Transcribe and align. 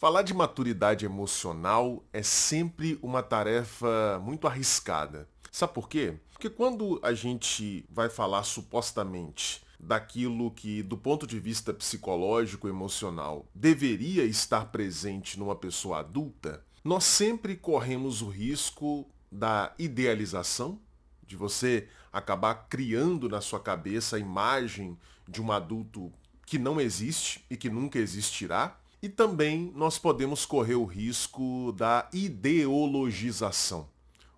Falar 0.00 0.22
de 0.22 0.32
maturidade 0.32 1.04
emocional 1.04 2.02
é 2.10 2.22
sempre 2.22 2.98
uma 3.02 3.22
tarefa 3.22 4.18
muito 4.24 4.46
arriscada. 4.46 5.28
Sabe 5.52 5.74
por 5.74 5.90
quê? 5.90 6.14
Porque 6.32 6.48
quando 6.48 6.98
a 7.02 7.12
gente 7.12 7.84
vai 7.90 8.08
falar 8.08 8.44
supostamente 8.44 9.62
daquilo 9.78 10.52
que, 10.52 10.82
do 10.82 10.96
ponto 10.96 11.26
de 11.26 11.38
vista 11.38 11.74
psicológico 11.74 12.66
emocional, 12.66 13.44
deveria 13.54 14.24
estar 14.24 14.72
presente 14.72 15.38
numa 15.38 15.54
pessoa 15.54 15.98
adulta, 15.98 16.64
nós 16.82 17.04
sempre 17.04 17.54
corremos 17.54 18.22
o 18.22 18.30
risco 18.30 19.06
da 19.30 19.74
idealização, 19.78 20.80
de 21.26 21.36
você 21.36 21.88
acabar 22.10 22.54
criando 22.70 23.28
na 23.28 23.42
sua 23.42 23.60
cabeça 23.60 24.16
a 24.16 24.18
imagem 24.18 24.96
de 25.28 25.42
um 25.42 25.52
adulto 25.52 26.10
que 26.46 26.58
não 26.58 26.80
existe 26.80 27.44
e 27.50 27.56
que 27.56 27.68
nunca 27.68 27.98
existirá, 27.98 28.79
e 29.02 29.08
também 29.08 29.72
nós 29.74 29.98
podemos 29.98 30.44
correr 30.44 30.74
o 30.74 30.84
risco 30.84 31.72
da 31.72 32.08
ideologização, 32.12 33.88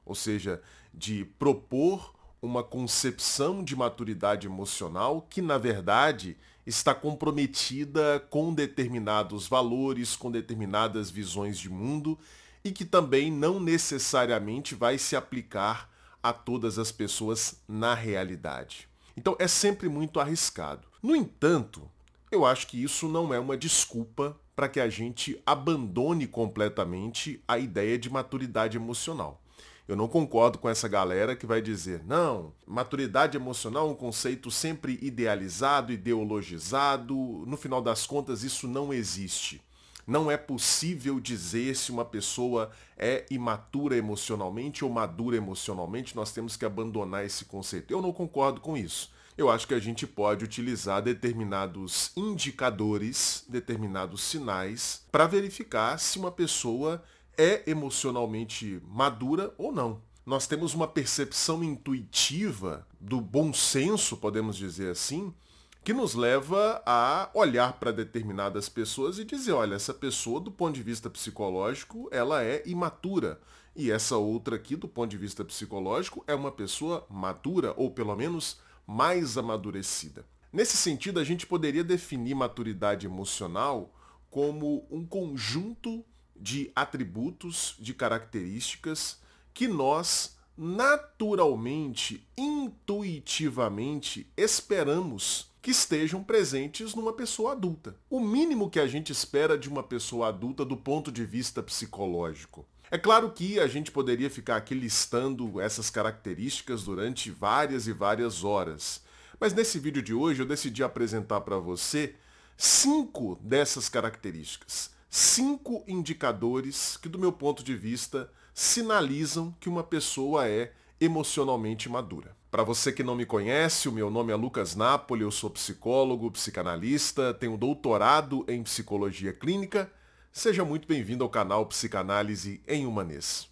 ou 0.05 0.15
seja, 0.15 0.63
de 0.95 1.25
propor 1.39 2.15
uma 2.41 2.63
concepção 2.63 3.63
de 3.63 3.75
maturidade 3.77 4.47
emocional 4.47 5.27
que, 5.29 5.41
na 5.41 5.59
verdade, 5.59 6.37
está 6.67 6.95
comprometida 6.95 8.21
com 8.31 8.53
determinados 8.53 9.47
valores, 9.47 10.17
com 10.17 10.31
determinadas 10.31 11.11
visões 11.11 11.59
de 11.59 11.69
mundo 11.69 12.19
e 12.65 12.71
que 12.71 12.85
também 12.85 13.31
não 13.31 13.59
necessariamente 13.59 14.75
vai 14.75 14.99
se 14.99 15.17
aplicar 15.17 15.91
a 16.23 16.33
todas 16.33 16.79
as 16.79 16.93
pessoas 16.93 17.61
na 17.67 17.95
realidade. 17.95 18.89
Então 19.17 19.37
é 19.39 19.49
sempre 19.49 19.89
muito 19.89 20.21
arriscado. 20.21 20.87
No 21.03 21.17
entanto, 21.17 21.91
eu 22.31 22.47
acho 22.47 22.67
que 22.67 22.83
isso 22.83 23.09
não 23.09 23.35
é 23.35 23.39
uma 23.39 23.57
desculpa 23.57 24.37
para 24.55 24.69
que 24.69 24.81
a 24.81 24.89
gente 24.89 25.41
abandone 25.47 26.27
completamente 26.27 27.43
a 27.47 27.59
ideia 27.59 27.99
de 27.99 28.11
maturidade 28.11 28.77
emocional. 28.77 29.41
Eu 29.89 29.97
não 29.97 30.07
concordo 30.07 30.59
com 30.59 30.69
essa 30.69 30.87
galera 30.87 31.35
que 31.35 31.47
vai 31.47 31.61
dizer, 31.61 32.05
não, 32.07 32.53
maturidade 32.67 33.37
emocional 33.37 33.89
é 33.89 33.91
um 33.91 33.97
conceito 33.97 34.51
sempre 34.51 34.99
idealizado, 35.03 35.93
ideologizado, 35.93 37.15
no 37.15 37.57
final 37.57 37.83
das 37.83 38.07
contas 38.07 38.43
isso 38.43 38.69
não 38.69 38.93
existe. 38.93 39.61
Não 40.07 40.31
é 40.31 40.37
possível 40.37 41.21
dizer 41.21 41.77
se 41.77 41.91
uma 41.91 42.05
pessoa 42.05 42.71
é 42.97 43.25
imatura 43.31 43.97
emocionalmente 43.97 44.85
ou 44.85 44.91
madura 44.91 45.37
emocionalmente, 45.37 46.15
nós 46.15 46.33
temos 46.33 46.57
que 46.57 46.65
abandonar 46.65 47.25
esse 47.25 47.45
conceito. 47.45 47.93
Eu 47.93 48.03
não 48.03 48.13
concordo 48.13 48.61
com 48.61 48.77
isso 48.77 49.11
eu 49.37 49.51
acho 49.51 49.67
que 49.67 49.75
a 49.75 49.81
gente 49.81 50.07
pode 50.07 50.45
utilizar 50.45 51.03
determinados 51.03 52.13
indicadores, 52.17 53.45
determinados 53.49 54.23
sinais, 54.23 55.07
para 55.11 55.27
verificar 55.27 55.99
se 55.99 56.19
uma 56.19 56.31
pessoa 56.31 57.03
é 57.37 57.69
emocionalmente 57.71 58.81
madura 58.87 59.55
ou 59.57 59.73
não. 59.73 60.03
Nós 60.25 60.47
temos 60.47 60.75
uma 60.75 60.87
percepção 60.87 61.65
intuitiva 61.65 62.87
do 63.01 63.21
bom 63.21 63.53
senso, 63.53 64.17
podemos 64.17 64.57
dizer 64.57 64.91
assim, 64.91 65.35
que 65.83 65.93
nos 65.93 66.15
leva 66.15 66.81
a 66.87 67.29
olhar 67.35 67.73
para 67.73 67.91
determinadas 67.91 68.69
pessoas 68.69 69.19
e 69.19 69.25
dizer, 69.25 69.53
olha, 69.53 69.75
essa 69.75 69.93
pessoa 69.93 70.41
do 70.41 70.51
ponto 70.51 70.75
de 70.75 70.83
vista 70.83 71.11
psicológico, 71.11 72.09
ela 72.13 72.45
é 72.45 72.63
imatura. 72.67 73.41
E 73.75 73.91
essa 73.91 74.17
outra 74.17 74.55
aqui, 74.55 74.77
do 74.77 74.87
ponto 74.87 75.11
de 75.11 75.17
vista 75.17 75.45
psicológico, 75.45 76.23
é 76.29 76.35
uma 76.35 76.53
pessoa 76.53 77.05
madura, 77.11 77.75
ou 77.77 77.91
pelo 77.91 78.15
menos 78.15 78.61
mais 78.87 79.37
amadurecida. 79.39 80.25
Nesse 80.53 80.77
sentido, 80.77 81.19
a 81.19 81.25
gente 81.25 81.47
poderia 81.47 81.83
definir 81.83 82.35
maturidade 82.35 83.07
emocional 83.07 83.95
como 84.31 84.87
um 84.91 85.07
conjunto 85.07 86.05
de 86.35 86.71
atributos, 86.75 87.77
de 87.79 87.95
características 87.95 89.21
que 89.55 89.69
nós 89.69 90.37
naturalmente, 90.57 92.27
intuitivamente 92.37 94.31
esperamos 94.37 95.51
que 95.63 95.71
estejam 95.71 96.23
presentes 96.23 96.95
numa 96.95 97.13
pessoa 97.13 97.53
adulta. 97.53 97.97
O 98.11 98.21
mínimo 98.21 98.69
que 98.69 98.81
a 98.81 98.87
gente 98.87 99.13
espera 99.13 99.57
de 99.57 99.69
uma 99.69 99.83
pessoa 99.83 100.29
adulta 100.29 100.65
do 100.65 100.77
ponto 100.77 101.11
de 101.11 101.25
vista 101.25 101.63
psicológico. 101.63 102.67
É 102.93 102.99
claro 102.99 103.31
que 103.31 103.59
a 103.59 103.67
gente 103.67 103.91
poderia 103.91 104.29
ficar 104.29 104.57
aqui 104.57 104.75
listando 104.75 105.59
essas 105.59 105.89
características 105.89 106.83
durante 106.83 107.31
várias 107.31 107.87
e 107.87 107.93
várias 107.95 108.45
horas. 108.45 109.03
Mas 109.41 109.55
nesse 109.55 109.79
vídeo 109.79 110.03
de 110.03 110.13
hoje 110.13 110.43
eu 110.43 110.47
decidi 110.47 110.85
apresentar 110.85 111.41
para 111.41 111.57
você 111.57 112.15
cinco 112.55 113.39
dessas 113.41 113.89
características. 113.89 114.91
Cinco 115.09 115.83
indicadores 115.89 116.99
que, 116.99 117.09
do 117.09 117.19
meu 117.19 117.33
ponto 117.33 117.65
de 117.65 117.75
vista, 117.75 118.31
sinalizam 118.53 119.57
que 119.59 119.71
uma 119.71 119.83
pessoa 119.83 120.47
é 120.47 120.75
emocionalmente 121.01 121.89
madura. 121.89 122.37
Para 122.51 122.63
você 122.63 122.93
que 122.93 123.03
não 123.03 123.15
me 123.15 123.25
conhece, 123.25 123.89
o 123.89 123.93
meu 123.93 124.11
nome 124.11 124.33
é 124.35 124.37
Lucas 124.37 124.77
Napoli, 124.77 125.23
eu 125.23 125.31
sou 125.31 125.49
psicólogo, 125.49 126.31
psicanalista, 126.31 127.33
tenho 127.33 127.57
doutorado 127.57 128.45
em 128.47 128.63
psicologia 128.63 129.33
clínica 129.33 129.91
Seja 130.35 130.65
muito 130.65 130.89
bem-vindo 130.89 131.23
ao 131.23 131.29
canal 131.29 131.67
Psicanálise 131.67 132.63
em 132.67 132.87
Humanês. 132.87 133.51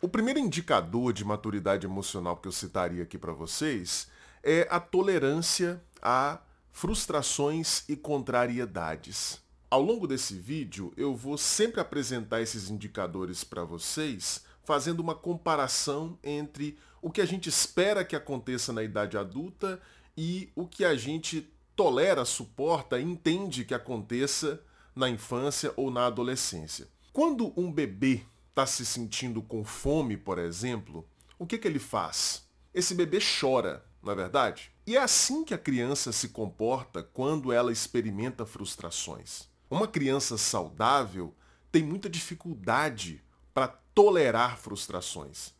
O 0.00 0.08
primeiro 0.08 0.40
indicador 0.40 1.12
de 1.12 1.26
maturidade 1.26 1.84
emocional 1.84 2.38
que 2.38 2.48
eu 2.48 2.52
citaria 2.52 3.02
aqui 3.02 3.18
para 3.18 3.34
vocês 3.34 4.08
é 4.42 4.66
a 4.70 4.80
tolerância 4.80 5.84
a 6.00 6.40
frustrações 6.72 7.84
e 7.86 7.94
contrariedades. 7.94 9.42
Ao 9.70 9.82
longo 9.82 10.06
desse 10.06 10.34
vídeo, 10.34 10.90
eu 10.96 11.14
vou 11.14 11.36
sempre 11.36 11.82
apresentar 11.82 12.40
esses 12.40 12.70
indicadores 12.70 13.44
para 13.44 13.62
vocês, 13.62 14.42
fazendo 14.64 15.00
uma 15.00 15.14
comparação 15.14 16.18
entre 16.22 16.78
o 17.02 17.10
que 17.10 17.20
a 17.20 17.26
gente 17.26 17.48
espera 17.48 18.04
que 18.04 18.14
aconteça 18.14 18.72
na 18.72 18.82
idade 18.82 19.18
adulta 19.18 19.82
e 20.16 20.50
o 20.54 20.66
que 20.66 20.84
a 20.84 20.94
gente 20.94 21.52
tolera, 21.74 22.24
suporta, 22.24 23.00
entende 23.00 23.64
que 23.64 23.74
aconteça 23.74 24.62
na 24.94 25.10
infância 25.10 25.72
ou 25.76 25.90
na 25.90 26.06
adolescência. 26.06 26.86
Quando 27.12 27.52
um 27.60 27.70
bebê 27.72 28.22
está 28.50 28.64
se 28.66 28.86
sentindo 28.86 29.42
com 29.42 29.64
fome, 29.64 30.16
por 30.16 30.38
exemplo, 30.38 31.06
o 31.38 31.46
que, 31.46 31.58
que 31.58 31.66
ele 31.66 31.78
faz? 31.80 32.46
Esse 32.72 32.94
bebê 32.94 33.18
chora, 33.40 33.84
não 34.02 34.12
é 34.12 34.16
verdade? 34.16 34.70
E 34.86 34.96
é 34.96 35.00
assim 35.00 35.44
que 35.44 35.54
a 35.54 35.58
criança 35.58 36.12
se 36.12 36.28
comporta 36.28 37.02
quando 37.02 37.52
ela 37.52 37.72
experimenta 37.72 38.46
frustrações. 38.46 39.48
Uma 39.68 39.88
criança 39.88 40.38
saudável 40.38 41.34
tem 41.70 41.82
muita 41.82 42.08
dificuldade 42.08 43.22
para 43.52 43.68
tolerar 43.94 44.58
frustrações. 44.58 45.52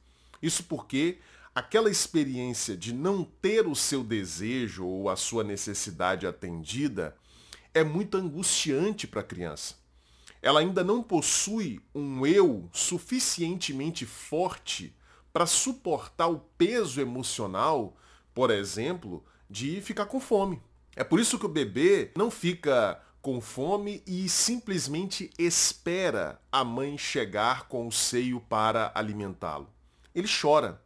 Isso 0.42 0.64
porque 0.64 1.19
aquela 1.54 1.90
experiência 1.90 2.76
de 2.76 2.92
não 2.92 3.24
ter 3.24 3.66
o 3.66 3.74
seu 3.74 4.02
desejo 4.02 4.86
ou 4.86 5.08
a 5.08 5.16
sua 5.16 5.44
necessidade 5.44 6.26
atendida 6.26 7.16
é 7.74 7.84
muito 7.84 8.16
angustiante 8.16 9.06
para 9.06 9.20
a 9.20 9.24
criança. 9.24 9.76
Ela 10.41 10.60
ainda 10.60 10.82
não 10.82 11.02
possui 11.02 11.80
um 11.94 12.26
eu 12.26 12.68
suficientemente 12.72 14.04
forte 14.04 14.94
para 15.32 15.46
suportar 15.46 16.26
o 16.26 16.41
peso 16.58 17.00
emocional, 17.00 17.96
por 18.34 18.50
exemplo, 18.50 19.24
de 19.48 19.80
ficar 19.80 20.06
com 20.06 20.20
fome. 20.20 20.60
É 20.96 21.04
por 21.04 21.20
isso 21.20 21.38
que 21.38 21.46
o 21.46 21.50
bebê 21.50 22.10
não 22.16 22.30
fica 22.30 23.00
com 23.20 23.41
fome 23.41 24.02
e 24.04 24.28
simplesmente 24.28 25.30
espera 25.38 26.41
a 26.50 26.64
mãe 26.64 26.98
chegar 26.98 27.68
com 27.68 27.86
o 27.86 27.92
seio 27.92 28.41
para 28.41 28.91
alimentá-lo. 28.94 29.70
Ele 30.14 30.28
chora. 30.28 30.81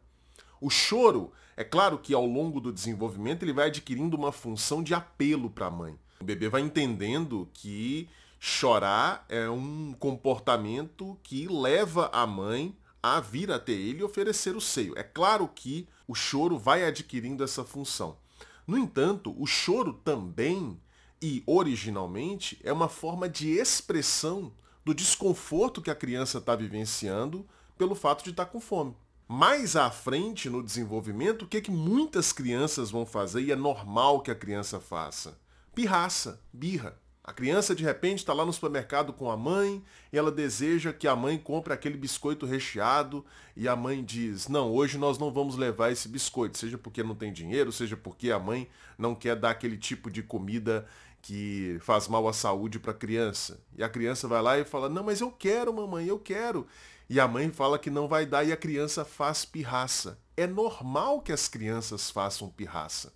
O 0.59 0.69
choro, 0.69 1.31
é 1.55 1.63
claro 1.63 1.97
que 1.97 2.13
ao 2.13 2.25
longo 2.25 2.59
do 2.59 2.71
desenvolvimento 2.71 3.43
ele 3.43 3.53
vai 3.53 3.67
adquirindo 3.67 4.17
uma 4.17 4.31
função 4.31 4.83
de 4.83 4.93
apelo 4.93 5.49
para 5.49 5.67
a 5.67 5.71
mãe. 5.71 5.97
O 6.19 6.23
bebê 6.23 6.49
vai 6.49 6.61
entendendo 6.61 7.49
que 7.53 8.09
chorar 8.39 9.25
é 9.29 9.49
um 9.49 9.93
comportamento 9.99 11.17
que 11.23 11.47
leva 11.47 12.09
a 12.13 12.25
mãe 12.25 12.75
a 13.01 13.19
vir 13.19 13.51
até 13.51 13.71
ele 13.71 13.99
e 13.99 14.03
oferecer 14.03 14.55
o 14.55 14.61
seio. 14.61 14.97
É 14.97 15.03
claro 15.03 15.47
que 15.47 15.87
o 16.07 16.15
choro 16.15 16.57
vai 16.57 16.83
adquirindo 16.83 17.43
essa 17.43 17.63
função. 17.63 18.17
No 18.65 18.77
entanto, 18.77 19.35
o 19.41 19.45
choro 19.45 19.93
também 19.93 20.79
e 21.21 21.41
originalmente 21.45 22.59
é 22.63 22.71
uma 22.71 22.89
forma 22.89 23.27
de 23.27 23.49
expressão 23.49 24.51
do 24.85 24.93
desconforto 24.93 25.81
que 25.81 25.89
a 25.89 25.95
criança 25.95 26.37
está 26.37 26.55
vivenciando 26.55 27.47
pelo 27.77 27.95
fato 27.95 28.23
de 28.23 28.31
estar 28.31 28.45
tá 28.45 28.51
com 28.51 28.59
fome. 28.59 28.95
Mais 29.27 29.75
à 29.75 29.91
frente 29.91 30.49
no 30.49 30.63
desenvolvimento, 30.63 31.43
o 31.43 31.47
que, 31.47 31.57
é 31.57 31.61
que 31.61 31.71
muitas 31.71 32.31
crianças 32.31 32.89
vão 32.89 33.05
fazer 33.05 33.41
e 33.41 33.51
é 33.51 33.55
normal 33.57 34.21
que 34.21 34.31
a 34.31 34.35
criança 34.35 34.79
faça? 34.79 35.37
Pirraça, 35.75 36.41
birra. 36.53 36.97
A 37.27 37.33
criança 37.33 37.75
de 37.75 37.83
repente 37.83 38.19
está 38.19 38.33
lá 38.33 38.45
no 38.45 38.53
supermercado 38.53 39.11
com 39.11 39.29
a 39.29 39.35
mãe 39.35 39.83
e 40.13 40.17
ela 40.17 40.31
deseja 40.31 40.93
que 40.93 41.09
a 41.09 41.13
mãe 41.13 41.37
compre 41.37 41.73
aquele 41.73 41.97
biscoito 41.97 42.45
recheado 42.45 43.25
e 43.53 43.67
a 43.67 43.75
mãe 43.75 44.01
diz: 44.01 44.47
Não, 44.47 44.71
hoje 44.71 44.97
nós 44.97 45.17
não 45.17 45.29
vamos 45.29 45.57
levar 45.57 45.91
esse 45.91 46.07
biscoito, 46.07 46.57
seja 46.57 46.77
porque 46.77 47.03
não 47.03 47.13
tem 47.13 47.33
dinheiro, 47.33 47.69
seja 47.69 47.97
porque 47.97 48.31
a 48.31 48.39
mãe 48.39 48.69
não 48.97 49.13
quer 49.13 49.35
dar 49.35 49.49
aquele 49.49 49.75
tipo 49.75 50.09
de 50.09 50.23
comida 50.23 50.87
que 51.21 51.77
faz 51.81 52.07
mal 52.07 52.25
à 52.29 52.31
saúde 52.31 52.79
para 52.79 52.91
a 52.91 52.95
criança. 52.95 53.59
E 53.77 53.83
a 53.83 53.89
criança 53.89 54.25
vai 54.25 54.41
lá 54.41 54.57
e 54.57 54.63
fala: 54.63 54.87
Não, 54.87 55.03
mas 55.03 55.19
eu 55.19 55.29
quero, 55.29 55.73
mamãe, 55.73 56.07
eu 56.07 56.17
quero. 56.17 56.65
E 57.09 57.19
a 57.19 57.27
mãe 57.27 57.51
fala 57.51 57.79
que 57.79 57.89
não 57.89 58.07
vai 58.07 58.25
dar 58.25 58.43
e 58.43 58.51
a 58.51 58.57
criança 58.57 59.05
faz 59.05 59.45
pirraça. 59.45 60.19
É 60.35 60.45
normal 60.45 61.21
que 61.21 61.31
as 61.31 61.47
crianças 61.47 62.11
façam 62.11 62.49
pirraça. 62.49 63.13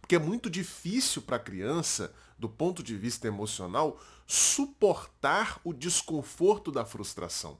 Porque 0.00 0.14
é 0.16 0.18
muito 0.18 0.50
difícil 0.50 1.22
para 1.22 1.36
a 1.36 1.40
criança 1.40 2.12
do 2.40 2.48
ponto 2.48 2.82
de 2.82 2.96
vista 2.96 3.28
emocional, 3.28 4.00
suportar 4.26 5.60
o 5.62 5.74
desconforto 5.74 6.72
da 6.72 6.86
frustração, 6.86 7.58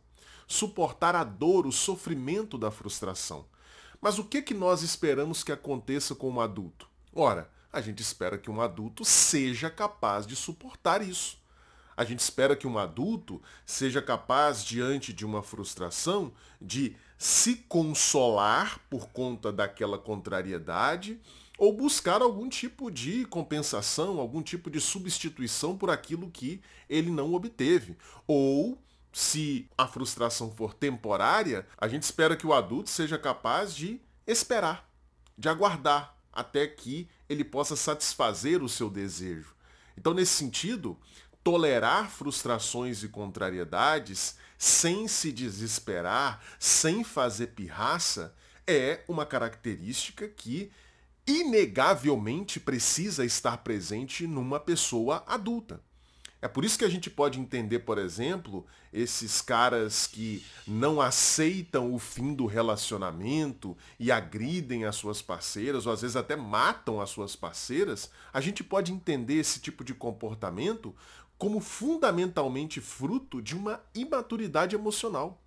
suportar 0.49 1.15
a 1.15 1.23
dor, 1.23 1.67
o 1.67 1.73
sofrimento 1.73 2.57
da 2.57 2.71
frustração. 2.71 3.45
Mas 4.01 4.19
o 4.19 4.25
que, 4.25 4.41
que 4.41 4.55
nós 4.55 4.83
esperamos 4.83 5.45
que 5.45 5.53
aconteça 5.53 6.15
com 6.15 6.31
um 6.31 6.41
adulto? 6.41 6.89
Ora, 7.15 7.51
a 7.71 7.83
gente 7.83 8.01
espera 8.01 8.39
que 8.39 8.51
um 8.51 8.61
adulto 8.61 9.05
seja 9.05 9.69
capaz 9.69 10.27
de 10.27 10.35
suportar 10.35 11.03
isso. 11.03 11.39
A 12.01 12.05
gente 12.07 12.21
espera 12.21 12.57
que 12.57 12.67
um 12.67 12.79
adulto 12.79 13.43
seja 13.67 14.01
capaz, 14.01 14.65
diante 14.65 15.13
de 15.13 15.27
uma 15.27 15.43
frustração, 15.43 16.33
de 16.59 16.97
se 17.19 17.57
consolar 17.57 18.81
por 18.89 19.09
conta 19.09 19.53
daquela 19.53 19.99
contrariedade 19.99 21.21
ou 21.59 21.75
buscar 21.75 22.23
algum 22.23 22.49
tipo 22.49 22.91
de 22.91 23.27
compensação, 23.27 24.19
algum 24.19 24.41
tipo 24.41 24.71
de 24.71 24.81
substituição 24.81 25.77
por 25.77 25.91
aquilo 25.91 26.31
que 26.31 26.63
ele 26.89 27.11
não 27.11 27.35
obteve. 27.35 27.99
Ou, 28.27 28.79
se 29.13 29.69
a 29.77 29.87
frustração 29.87 30.51
for 30.51 30.73
temporária, 30.73 31.67
a 31.77 31.87
gente 31.87 32.05
espera 32.05 32.35
que 32.35 32.47
o 32.47 32.55
adulto 32.55 32.89
seja 32.89 33.19
capaz 33.19 33.75
de 33.75 34.01
esperar, 34.27 34.89
de 35.37 35.51
aguardar 35.51 36.17
até 36.33 36.67
que 36.67 37.07
ele 37.29 37.45
possa 37.45 37.77
satisfazer 37.77 38.63
o 38.63 38.71
seu 38.71 38.89
desejo. 38.89 39.55
Então, 39.99 40.15
nesse 40.15 40.33
sentido, 40.33 40.97
tolerar 41.43 42.11
frustrações 42.11 43.03
e 43.03 43.09
contrariedades 43.09 44.37
sem 44.59 45.09
se 45.09 45.33
desesperar, 45.33 46.43
sem 46.59 47.03
fazer 47.03 47.49
pirraça, 47.49 48.35
é 48.67 49.03
uma 49.09 49.25
característica 49.25 50.29
que 50.29 50.71
inegavelmente 51.27 52.61
precisa 52.61 53.25
estar 53.25 53.59
presente 53.59 54.27
numa 54.27 54.61
pessoa 54.61 55.25
adulta. 55.27 55.81
É 56.43 56.49
por 56.49 56.65
isso 56.65 56.79
que 56.79 56.87
a 56.87 56.89
gente 56.89 57.11
pode 57.11 57.39
entender, 57.39 57.81
por 57.81 57.99
exemplo, 57.99 58.67
esses 58.91 59.43
caras 59.43 60.07
que 60.07 60.43
não 60.67 60.99
aceitam 60.99 61.93
o 61.93 61.99
fim 61.99 62.33
do 62.33 62.47
relacionamento 62.47 63.77
e 63.99 64.11
agridem 64.11 64.87
as 64.87 64.97
suas 64.97 65.21
parceiras, 65.21 65.87
ou 65.87 65.93
às 65.93 66.01
vezes 66.01 66.17
até 66.17 66.37
matam 66.37 66.99
as 66.99 67.11
suas 67.11 67.37
parceiras. 67.37 68.11
A 68.33 68.41
gente 68.41 68.65
pode 68.65 68.91
entender 68.91 69.35
esse 69.35 69.61
tipo 69.61 69.85
de 69.85 69.93
comportamento 69.93 70.95
como 71.41 71.59
fundamentalmente 71.59 72.83
fruto 72.83 73.41
de 73.41 73.57
uma 73.57 73.81
imaturidade 73.95 74.77
emocional. 74.77 75.43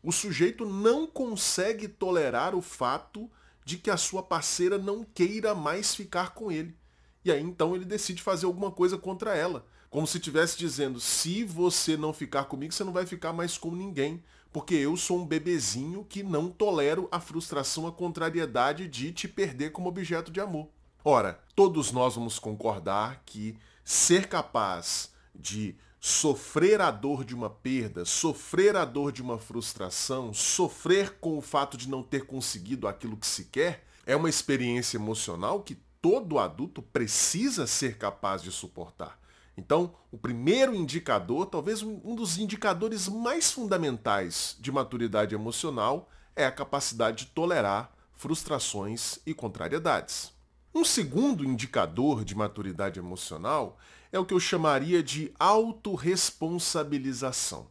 O 0.00 0.12
sujeito 0.12 0.64
não 0.64 1.08
consegue 1.08 1.88
tolerar 1.88 2.54
o 2.54 2.62
fato 2.62 3.28
de 3.64 3.76
que 3.76 3.90
a 3.90 3.96
sua 3.96 4.22
parceira 4.22 4.78
não 4.78 5.02
queira 5.02 5.52
mais 5.52 5.92
ficar 5.92 6.34
com 6.34 6.52
ele. 6.52 6.76
E 7.24 7.32
aí 7.32 7.42
então 7.42 7.74
ele 7.74 7.84
decide 7.84 8.22
fazer 8.22 8.46
alguma 8.46 8.70
coisa 8.70 8.96
contra 8.96 9.34
ela. 9.34 9.66
Como 9.90 10.06
se 10.06 10.18
estivesse 10.18 10.56
dizendo, 10.56 11.00
se 11.00 11.42
você 11.42 11.96
não 11.96 12.12
ficar 12.12 12.44
comigo, 12.44 12.72
você 12.72 12.84
não 12.84 12.92
vai 12.92 13.04
ficar 13.04 13.32
mais 13.32 13.58
com 13.58 13.72
ninguém. 13.74 14.22
Porque 14.52 14.76
eu 14.76 14.96
sou 14.96 15.18
um 15.18 15.26
bebezinho 15.26 16.06
que 16.08 16.22
não 16.22 16.48
tolero 16.48 17.08
a 17.10 17.18
frustração, 17.18 17.88
a 17.88 17.92
contrariedade 17.92 18.86
de 18.86 19.10
te 19.10 19.26
perder 19.26 19.72
como 19.72 19.88
objeto 19.88 20.30
de 20.30 20.40
amor. 20.40 20.68
Ora, 21.04 21.40
todos 21.56 21.90
nós 21.90 22.14
vamos 22.14 22.38
concordar 22.38 23.24
que 23.26 23.58
ser 23.84 24.28
capaz 24.28 25.12
de 25.34 25.76
sofrer 26.00 26.80
a 26.80 26.90
dor 26.90 27.24
de 27.24 27.34
uma 27.34 27.48
perda, 27.48 28.04
sofrer 28.04 28.76
a 28.76 28.84
dor 28.84 29.10
de 29.10 29.22
uma 29.22 29.38
frustração, 29.38 30.34
sofrer 30.34 31.18
com 31.18 31.38
o 31.38 31.40
fato 31.40 31.76
de 31.76 31.88
não 31.88 32.02
ter 32.02 32.26
conseguido 32.26 32.86
aquilo 32.86 33.16
que 33.16 33.26
se 33.26 33.46
quer, 33.46 33.86
é 34.04 34.14
uma 34.14 34.28
experiência 34.28 34.98
emocional 34.98 35.62
que 35.62 35.78
todo 36.02 36.38
adulto 36.38 36.82
precisa 36.82 37.66
ser 37.66 37.96
capaz 37.96 38.42
de 38.42 38.50
suportar. 38.52 39.18
Então, 39.56 39.94
o 40.10 40.18
primeiro 40.18 40.74
indicador, 40.74 41.46
talvez 41.46 41.82
um 41.82 42.14
dos 42.14 42.36
indicadores 42.36 43.08
mais 43.08 43.52
fundamentais 43.52 44.56
de 44.60 44.70
maturidade 44.70 45.34
emocional, 45.34 46.10
é 46.36 46.44
a 46.44 46.52
capacidade 46.52 47.24
de 47.24 47.30
tolerar 47.30 47.92
frustrações 48.12 49.18
e 49.24 49.32
contrariedades. 49.32 50.32
Um 50.74 50.84
segundo 50.84 51.44
indicador 51.44 52.24
de 52.24 52.34
maturidade 52.34 52.98
emocional 52.98 53.78
é 54.14 54.18
o 54.18 54.24
que 54.24 54.32
eu 54.32 54.38
chamaria 54.38 55.02
de 55.02 55.34
autorresponsabilização. 55.40 57.66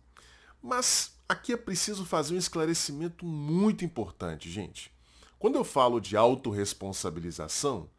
Mas 0.62 1.14
aqui 1.28 1.54
é 1.54 1.58
preciso 1.58 2.06
fazer 2.06 2.36
um 2.36 2.38
esclarecimento 2.38 3.26
muito 3.26 3.84
importante, 3.86 4.52
gente. 4.52 4.92
Quando 5.40 5.56
eu 5.56 5.64
falo 5.64 6.02
de 6.02 6.18
autorresponsabilização, 6.18 7.90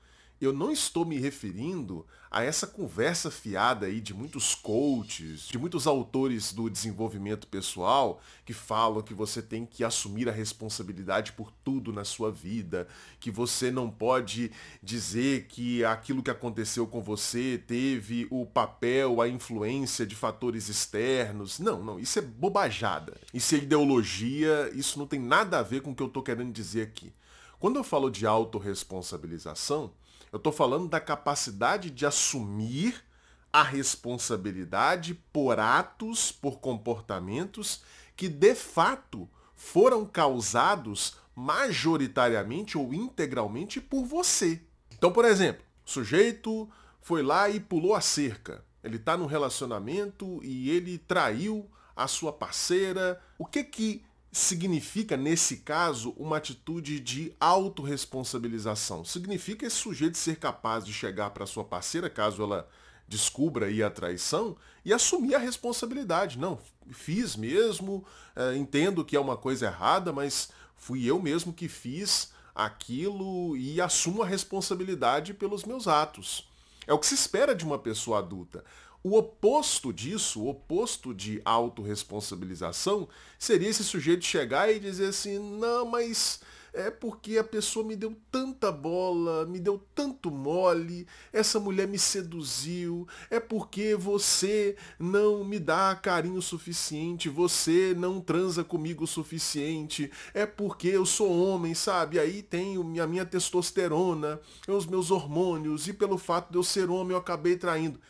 eu 0.44 0.52
não 0.52 0.70
estou 0.70 1.05
me 1.05 1.19
referindo 1.19 2.06
a 2.31 2.43
essa 2.43 2.67
conversa 2.67 3.31
fiada 3.31 3.87
aí 3.87 4.00
de 4.00 4.12
muitos 4.12 4.56
coaches, 4.56 5.46
de 5.46 5.56
muitos 5.56 5.87
autores 5.87 6.52
do 6.52 6.69
desenvolvimento 6.69 7.46
pessoal 7.46 8.20
que 8.44 8.52
falam 8.52 9.02
que 9.02 9.14
você 9.14 9.41
tem 9.41 9.64
que 9.64 9.85
assumir 9.85 10.29
a 10.29 10.32
responsabilidade 10.32 11.32
por 11.32 11.52
tudo 11.64 11.93
na 11.93 12.05
sua 12.05 12.32
vida, 12.32 12.88
que 13.20 13.31
você 13.31 13.70
não 13.70 13.88
pode 13.88 14.50
dizer 14.82 15.46
que 15.46 15.85
aquilo 15.85 16.25
que 16.25 16.31
aconteceu 16.31 16.88
com 16.88 17.00
você 17.00 17.62
teve 17.69 18.26
o 18.31 18.44
papel, 18.44 19.20
a 19.20 19.29
influência 19.29 20.05
de 20.05 20.17
fatores 20.17 20.69
externos. 20.69 21.61
Não, 21.61 21.85
não, 21.85 22.00
isso 22.00 22.19
é 22.19 22.23
bobajada. 22.23 23.17
Isso 23.32 23.55
é 23.55 23.58
ideologia, 23.58 24.73
isso 24.75 24.99
não 24.99 25.06
tem 25.06 25.20
nada 25.20 25.61
a 25.61 25.62
ver 25.62 25.82
com 25.82 25.93
o 25.93 25.94
que 25.94 26.02
eu 26.02 26.08
estou 26.08 26.23
querendo 26.23 26.52
dizer 26.52 26.82
aqui. 26.82 27.12
Quando 27.61 27.76
eu 27.76 27.85
falo 27.85 28.11
de 28.11 28.26
autorresponsabilização, 28.26 29.93
eu 30.35 30.39
estou 30.39 30.53
falando 30.53 30.89
da 30.89 30.99
capacidade 30.99 31.93
de 31.93 32.05
assumir 32.05 33.05
a 33.53 33.63
responsabilidade 33.63 35.15
por 35.33 35.61
atos, 35.61 36.33
por 36.33 36.59
comportamentos 36.59 37.85
que 38.17 38.29
de 38.29 38.53
fato 38.57 39.29
foram 39.55 40.05
causados 40.05 41.17
majoritariamente 41.37 42.77
ou 42.77 42.93
integralmente 42.93 43.81
por 43.81 44.05
você. 44.05 44.61
Então, 44.91 45.13
por 45.13 45.25
exemplo, 45.25 45.65
o 45.87 45.89
sujeito 45.89 46.69
foi 47.01 47.23
lá 47.23 47.49
e 47.49 47.61
pulou 47.61 47.94
a 47.94 48.01
cerca. 48.01 48.65
Ele 48.82 48.97
está 48.97 49.17
num 49.17 49.27
relacionamento 49.27 50.41
e 50.43 50.69
ele 50.69 50.99
traiu 50.99 51.70
a 51.94 52.08
sua 52.08 52.32
parceira. 52.32 53.23
O 53.39 53.47
que 53.47 53.63
que 53.63 54.05
significa, 54.34 55.17
nesse 55.17 55.58
caso, 55.58 56.10
uma 56.17 56.38
atitude 56.38 56.98
de 56.98 57.32
autorresponsabilização. 57.38 59.05
Significa 59.05 59.64
esse 59.64 59.76
sujeito 59.76 60.19
ser 60.19 60.36
capaz 60.36 60.84
de 60.84 60.93
chegar 60.93 61.31
para 61.31 61.46
sua 61.46 61.62
parceira, 61.64 62.10
caso 62.10 62.43
ela 62.43 62.69
descubra 63.06 63.67
aí 63.67 63.81
a 63.81 63.88
traição, 63.88 64.56
e 64.84 64.93
assumir 64.93 65.36
a 65.36 65.38
responsabilidade. 65.38 66.36
Não, 66.36 66.58
fiz 66.91 67.36
mesmo, 67.36 68.05
é, 68.34 68.56
entendo 68.56 69.05
que 69.05 69.14
é 69.14 69.20
uma 69.20 69.36
coisa 69.36 69.67
errada, 69.67 70.12
mas 70.12 70.48
fui 70.76 71.05
eu 71.08 71.22
mesmo 71.22 71.53
que 71.53 71.69
fiz 71.69 72.32
aquilo 72.53 73.56
e 73.56 73.81
assumo 73.81 74.22
a 74.22 74.26
responsabilidade 74.26 75.32
pelos 75.32 75.64
meus 75.64 75.86
atos. 75.86 76.50
É 76.88 76.93
o 76.93 76.98
que 76.98 77.06
se 77.06 77.14
espera 77.14 77.55
de 77.55 77.64
uma 77.64 77.79
pessoa 77.79 78.19
adulta. 78.19 78.64
O 79.06 79.19
oposto 79.19 79.93
disso, 79.93 80.41
o 80.41 80.49
oposto 80.49 81.13
de 81.13 81.39
autorresponsabilização, 81.44 83.06
seria 83.39 83.69
esse 83.69 83.84
sujeito 83.84 84.25
chegar 84.25 84.73
e 84.73 84.81
dizer 84.81 85.08
assim, 85.08 85.39
não, 85.39 85.84
mas 85.84 86.41
é 86.73 86.91
porque 86.91 87.37
a 87.37 87.44
pessoa 87.44 87.84
me 87.84 87.94
deu 87.94 88.17
tanta 88.32 88.73
bola, 88.73 89.44
me 89.44 89.61
deu 89.61 89.79
tanto 89.94 90.31
mole, 90.31 91.06
essa 91.34 91.61
mulher 91.61 91.87
me 91.87 91.99
seduziu, 91.99 93.06
é 93.29 93.39
porque 93.39 93.94
você 93.94 94.75
não 94.99 95.44
me 95.44 95.61
dá 95.61 95.94
carinho 95.94 96.41
suficiente, 96.41 97.29
você 97.29 97.94
não 97.94 98.23
transa 98.23 98.65
comigo 98.65 99.05
o 99.05 99.06
suficiente, 99.06 100.11
é 100.32 100.46
porque 100.46 100.89
eu 100.89 101.05
sou 101.05 101.31
homem, 101.31 101.75
sabe? 101.75 102.19
Aí 102.19 102.43
tenho 102.43 102.81
a 103.03 103.06
minha 103.06 103.27
testosterona, 103.27 104.41
os 104.67 104.87
meus 104.87 105.11
hormônios, 105.11 105.89
e 105.89 105.93
pelo 105.93 106.17
fato 106.17 106.51
de 106.51 106.56
eu 106.56 106.63
ser 106.63 106.89
homem 106.89 107.13
eu 107.13 107.19
acabei 107.19 107.58
traindo. 107.58 108.01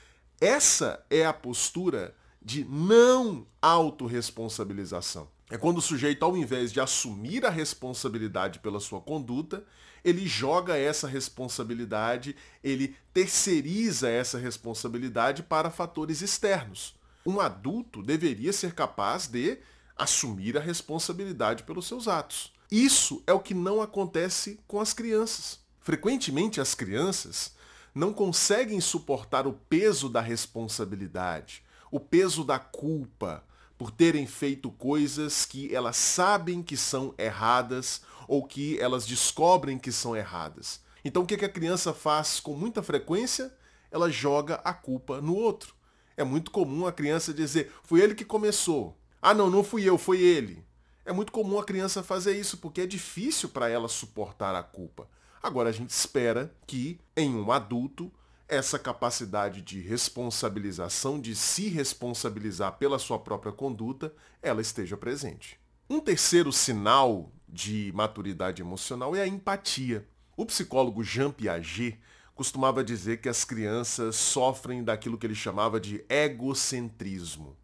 Essa 0.44 1.02
é 1.08 1.24
a 1.24 1.32
postura 1.32 2.14
de 2.42 2.66
não 2.66 3.46
autorresponsabilização. 3.62 5.26
É 5.50 5.56
quando 5.56 5.78
o 5.78 5.80
sujeito, 5.80 6.22
ao 6.22 6.36
invés 6.36 6.70
de 6.70 6.80
assumir 6.80 7.46
a 7.46 7.50
responsabilidade 7.50 8.58
pela 8.58 8.78
sua 8.78 9.00
conduta, 9.00 9.64
ele 10.04 10.26
joga 10.26 10.76
essa 10.76 11.08
responsabilidade, 11.08 12.36
ele 12.62 12.94
terceiriza 13.14 14.10
essa 14.10 14.36
responsabilidade 14.36 15.42
para 15.42 15.70
fatores 15.70 16.20
externos. 16.20 16.94
Um 17.24 17.40
adulto 17.40 18.02
deveria 18.02 18.52
ser 18.52 18.74
capaz 18.74 19.26
de 19.26 19.56
assumir 19.96 20.58
a 20.58 20.60
responsabilidade 20.60 21.62
pelos 21.62 21.86
seus 21.86 22.06
atos. 22.06 22.52
Isso 22.70 23.22
é 23.26 23.32
o 23.32 23.40
que 23.40 23.54
não 23.54 23.80
acontece 23.80 24.60
com 24.68 24.78
as 24.78 24.92
crianças. 24.92 25.58
Frequentemente 25.80 26.60
as 26.60 26.74
crianças 26.74 27.54
não 27.94 28.12
conseguem 28.12 28.80
suportar 28.80 29.46
o 29.46 29.52
peso 29.52 30.08
da 30.08 30.20
responsabilidade, 30.20 31.62
o 31.90 32.00
peso 32.00 32.42
da 32.42 32.58
culpa 32.58 33.44
por 33.78 33.90
terem 33.90 34.26
feito 34.26 34.70
coisas 34.70 35.46
que 35.46 35.72
elas 35.74 35.96
sabem 35.96 36.62
que 36.62 36.76
são 36.76 37.14
erradas 37.16 38.02
ou 38.26 38.44
que 38.44 38.78
elas 38.80 39.06
descobrem 39.06 39.78
que 39.78 39.92
são 39.92 40.16
erradas. 40.16 40.80
Então 41.04 41.22
o 41.22 41.26
que 41.26 41.34
a 41.44 41.48
criança 41.48 41.92
faz 41.92 42.40
com 42.40 42.54
muita 42.54 42.82
frequência? 42.82 43.54
Ela 43.90 44.10
joga 44.10 44.56
a 44.56 44.72
culpa 44.72 45.20
no 45.20 45.36
outro. 45.36 45.74
É 46.16 46.24
muito 46.24 46.50
comum 46.50 46.86
a 46.86 46.92
criança 46.92 47.34
dizer, 47.34 47.72
foi 47.82 48.00
ele 48.00 48.14
que 48.14 48.24
começou. 48.24 48.96
Ah 49.20 49.34
não, 49.34 49.50
não 49.50 49.62
fui 49.62 49.84
eu, 49.84 49.98
foi 49.98 50.20
ele. 50.20 50.64
É 51.04 51.12
muito 51.12 51.30
comum 51.30 51.58
a 51.58 51.64
criança 51.64 52.02
fazer 52.02 52.38
isso 52.38 52.56
porque 52.56 52.80
é 52.80 52.86
difícil 52.86 53.50
para 53.50 53.68
ela 53.68 53.88
suportar 53.88 54.54
a 54.54 54.62
culpa. 54.62 55.08
Agora 55.44 55.68
a 55.68 55.72
gente 55.72 55.90
espera 55.90 56.56
que 56.66 56.98
em 57.14 57.34
um 57.34 57.52
adulto 57.52 58.10
essa 58.48 58.78
capacidade 58.78 59.60
de 59.60 59.78
responsabilização, 59.78 61.20
de 61.20 61.36
se 61.36 61.68
responsabilizar 61.68 62.78
pela 62.78 62.98
sua 62.98 63.18
própria 63.18 63.52
conduta, 63.52 64.10
ela 64.40 64.62
esteja 64.62 64.96
presente. 64.96 65.60
Um 65.88 66.00
terceiro 66.00 66.50
sinal 66.50 67.30
de 67.46 67.92
maturidade 67.94 68.62
emocional 68.62 69.14
é 69.14 69.20
a 69.20 69.26
empatia. 69.26 70.08
O 70.34 70.46
psicólogo 70.46 71.04
Jean 71.04 71.30
Piaget 71.30 72.00
costumava 72.34 72.82
dizer 72.82 73.18
que 73.20 73.28
as 73.28 73.44
crianças 73.44 74.16
sofrem 74.16 74.82
daquilo 74.82 75.18
que 75.18 75.26
ele 75.26 75.34
chamava 75.34 75.78
de 75.78 76.02
egocentrismo. 76.08 77.54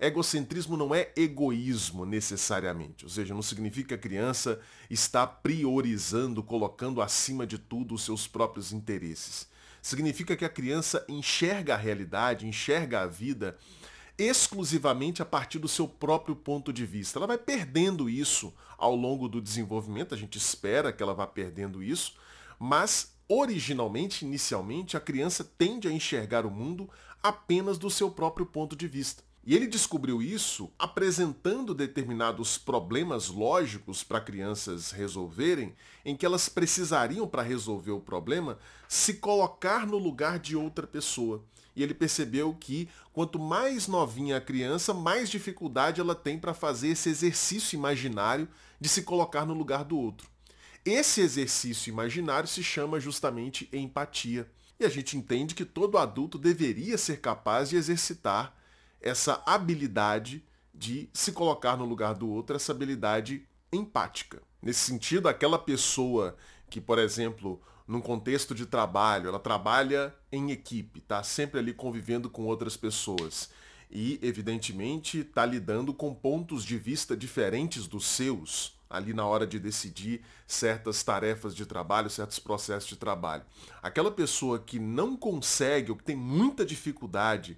Egocentrismo 0.00 0.78
não 0.78 0.94
é 0.94 1.12
egoísmo 1.14 2.06
necessariamente, 2.06 3.04
ou 3.04 3.10
seja, 3.10 3.34
não 3.34 3.42
significa 3.42 3.88
que 3.88 3.94
a 3.94 3.98
criança 3.98 4.58
está 4.88 5.26
priorizando, 5.26 6.42
colocando 6.42 7.02
acima 7.02 7.46
de 7.46 7.58
tudo 7.58 7.94
os 7.94 8.02
seus 8.02 8.26
próprios 8.26 8.72
interesses. 8.72 9.46
Significa 9.82 10.34
que 10.36 10.44
a 10.44 10.48
criança 10.48 11.04
enxerga 11.06 11.74
a 11.74 11.76
realidade, 11.76 12.46
enxerga 12.46 13.02
a 13.02 13.06
vida 13.06 13.58
exclusivamente 14.16 15.20
a 15.20 15.26
partir 15.26 15.58
do 15.58 15.68
seu 15.68 15.86
próprio 15.86 16.34
ponto 16.34 16.72
de 16.72 16.86
vista. 16.86 17.18
Ela 17.18 17.26
vai 17.26 17.38
perdendo 17.38 18.08
isso 18.08 18.54
ao 18.78 18.96
longo 18.96 19.28
do 19.28 19.40
desenvolvimento, 19.40 20.14
a 20.14 20.18
gente 20.18 20.38
espera 20.38 20.92
que 20.92 21.02
ela 21.02 21.12
vá 21.12 21.26
perdendo 21.26 21.82
isso, 21.82 22.14
mas 22.58 23.14
originalmente, 23.28 24.24
inicialmente, 24.24 24.96
a 24.96 25.00
criança 25.00 25.44
tende 25.44 25.88
a 25.88 25.92
enxergar 25.92 26.46
o 26.46 26.50
mundo 26.50 26.88
apenas 27.22 27.76
do 27.76 27.90
seu 27.90 28.10
próprio 28.10 28.46
ponto 28.46 28.74
de 28.74 28.88
vista. 28.88 29.29
E 29.42 29.56
ele 29.56 29.66
descobriu 29.66 30.20
isso 30.20 30.70
apresentando 30.78 31.74
determinados 31.74 32.58
problemas 32.58 33.28
lógicos 33.28 34.02
para 34.04 34.20
crianças 34.20 34.90
resolverem, 34.90 35.74
em 36.04 36.14
que 36.14 36.26
elas 36.26 36.48
precisariam, 36.48 37.26
para 37.26 37.42
resolver 37.42 37.92
o 37.92 38.00
problema, 38.00 38.58
se 38.86 39.14
colocar 39.14 39.86
no 39.86 39.96
lugar 39.96 40.38
de 40.38 40.54
outra 40.54 40.86
pessoa. 40.86 41.42
E 41.74 41.82
ele 41.82 41.94
percebeu 41.94 42.54
que 42.54 42.88
quanto 43.12 43.38
mais 43.38 43.86
novinha 43.88 44.36
a 44.36 44.40
criança, 44.40 44.92
mais 44.92 45.30
dificuldade 45.30 46.00
ela 46.00 46.14
tem 46.14 46.38
para 46.38 46.52
fazer 46.52 46.88
esse 46.88 47.08
exercício 47.08 47.76
imaginário 47.76 48.46
de 48.78 48.88
se 48.88 49.02
colocar 49.02 49.46
no 49.46 49.54
lugar 49.54 49.84
do 49.84 49.98
outro. 49.98 50.28
Esse 50.84 51.20
exercício 51.20 51.90
imaginário 51.90 52.48
se 52.48 52.62
chama 52.62 53.00
justamente 53.00 53.68
empatia. 53.72 54.50
E 54.78 54.84
a 54.84 54.88
gente 54.88 55.16
entende 55.16 55.54
que 55.54 55.64
todo 55.64 55.98
adulto 55.98 56.38
deveria 56.38 56.96
ser 56.96 57.20
capaz 57.20 57.68
de 57.68 57.76
exercitar 57.76 58.54
essa 59.00 59.42
habilidade 59.46 60.44
de 60.74 61.08
se 61.12 61.32
colocar 61.32 61.76
no 61.76 61.84
lugar 61.84 62.14
do 62.14 62.28
outro, 62.28 62.56
essa 62.56 62.72
habilidade 62.72 63.46
empática. 63.72 64.42
Nesse 64.62 64.80
sentido, 64.80 65.28
aquela 65.28 65.58
pessoa 65.58 66.36
que, 66.68 66.80
por 66.80 66.98
exemplo, 66.98 67.60
num 67.86 68.00
contexto 68.00 68.54
de 68.54 68.66
trabalho, 68.66 69.28
ela 69.28 69.38
trabalha 69.38 70.14
em 70.30 70.50
equipe, 70.50 71.00
está 71.00 71.22
sempre 71.22 71.58
ali 71.58 71.72
convivendo 71.72 72.30
com 72.30 72.44
outras 72.44 72.76
pessoas 72.76 73.50
e, 73.90 74.18
evidentemente, 74.22 75.18
está 75.18 75.44
lidando 75.44 75.92
com 75.92 76.14
pontos 76.14 76.64
de 76.64 76.78
vista 76.78 77.16
diferentes 77.16 77.86
dos 77.86 78.06
seus 78.06 78.78
ali 78.90 79.14
na 79.14 79.24
hora 79.24 79.46
de 79.46 79.60
decidir 79.60 80.20
certas 80.48 81.02
tarefas 81.04 81.54
de 81.54 81.64
trabalho, 81.64 82.10
certos 82.10 82.40
processos 82.40 82.88
de 82.88 82.96
trabalho. 82.96 83.44
Aquela 83.80 84.10
pessoa 84.10 84.58
que 84.58 84.80
não 84.80 85.16
consegue 85.16 85.92
ou 85.92 85.96
que 85.96 86.02
tem 86.02 86.16
muita 86.16 86.66
dificuldade 86.66 87.56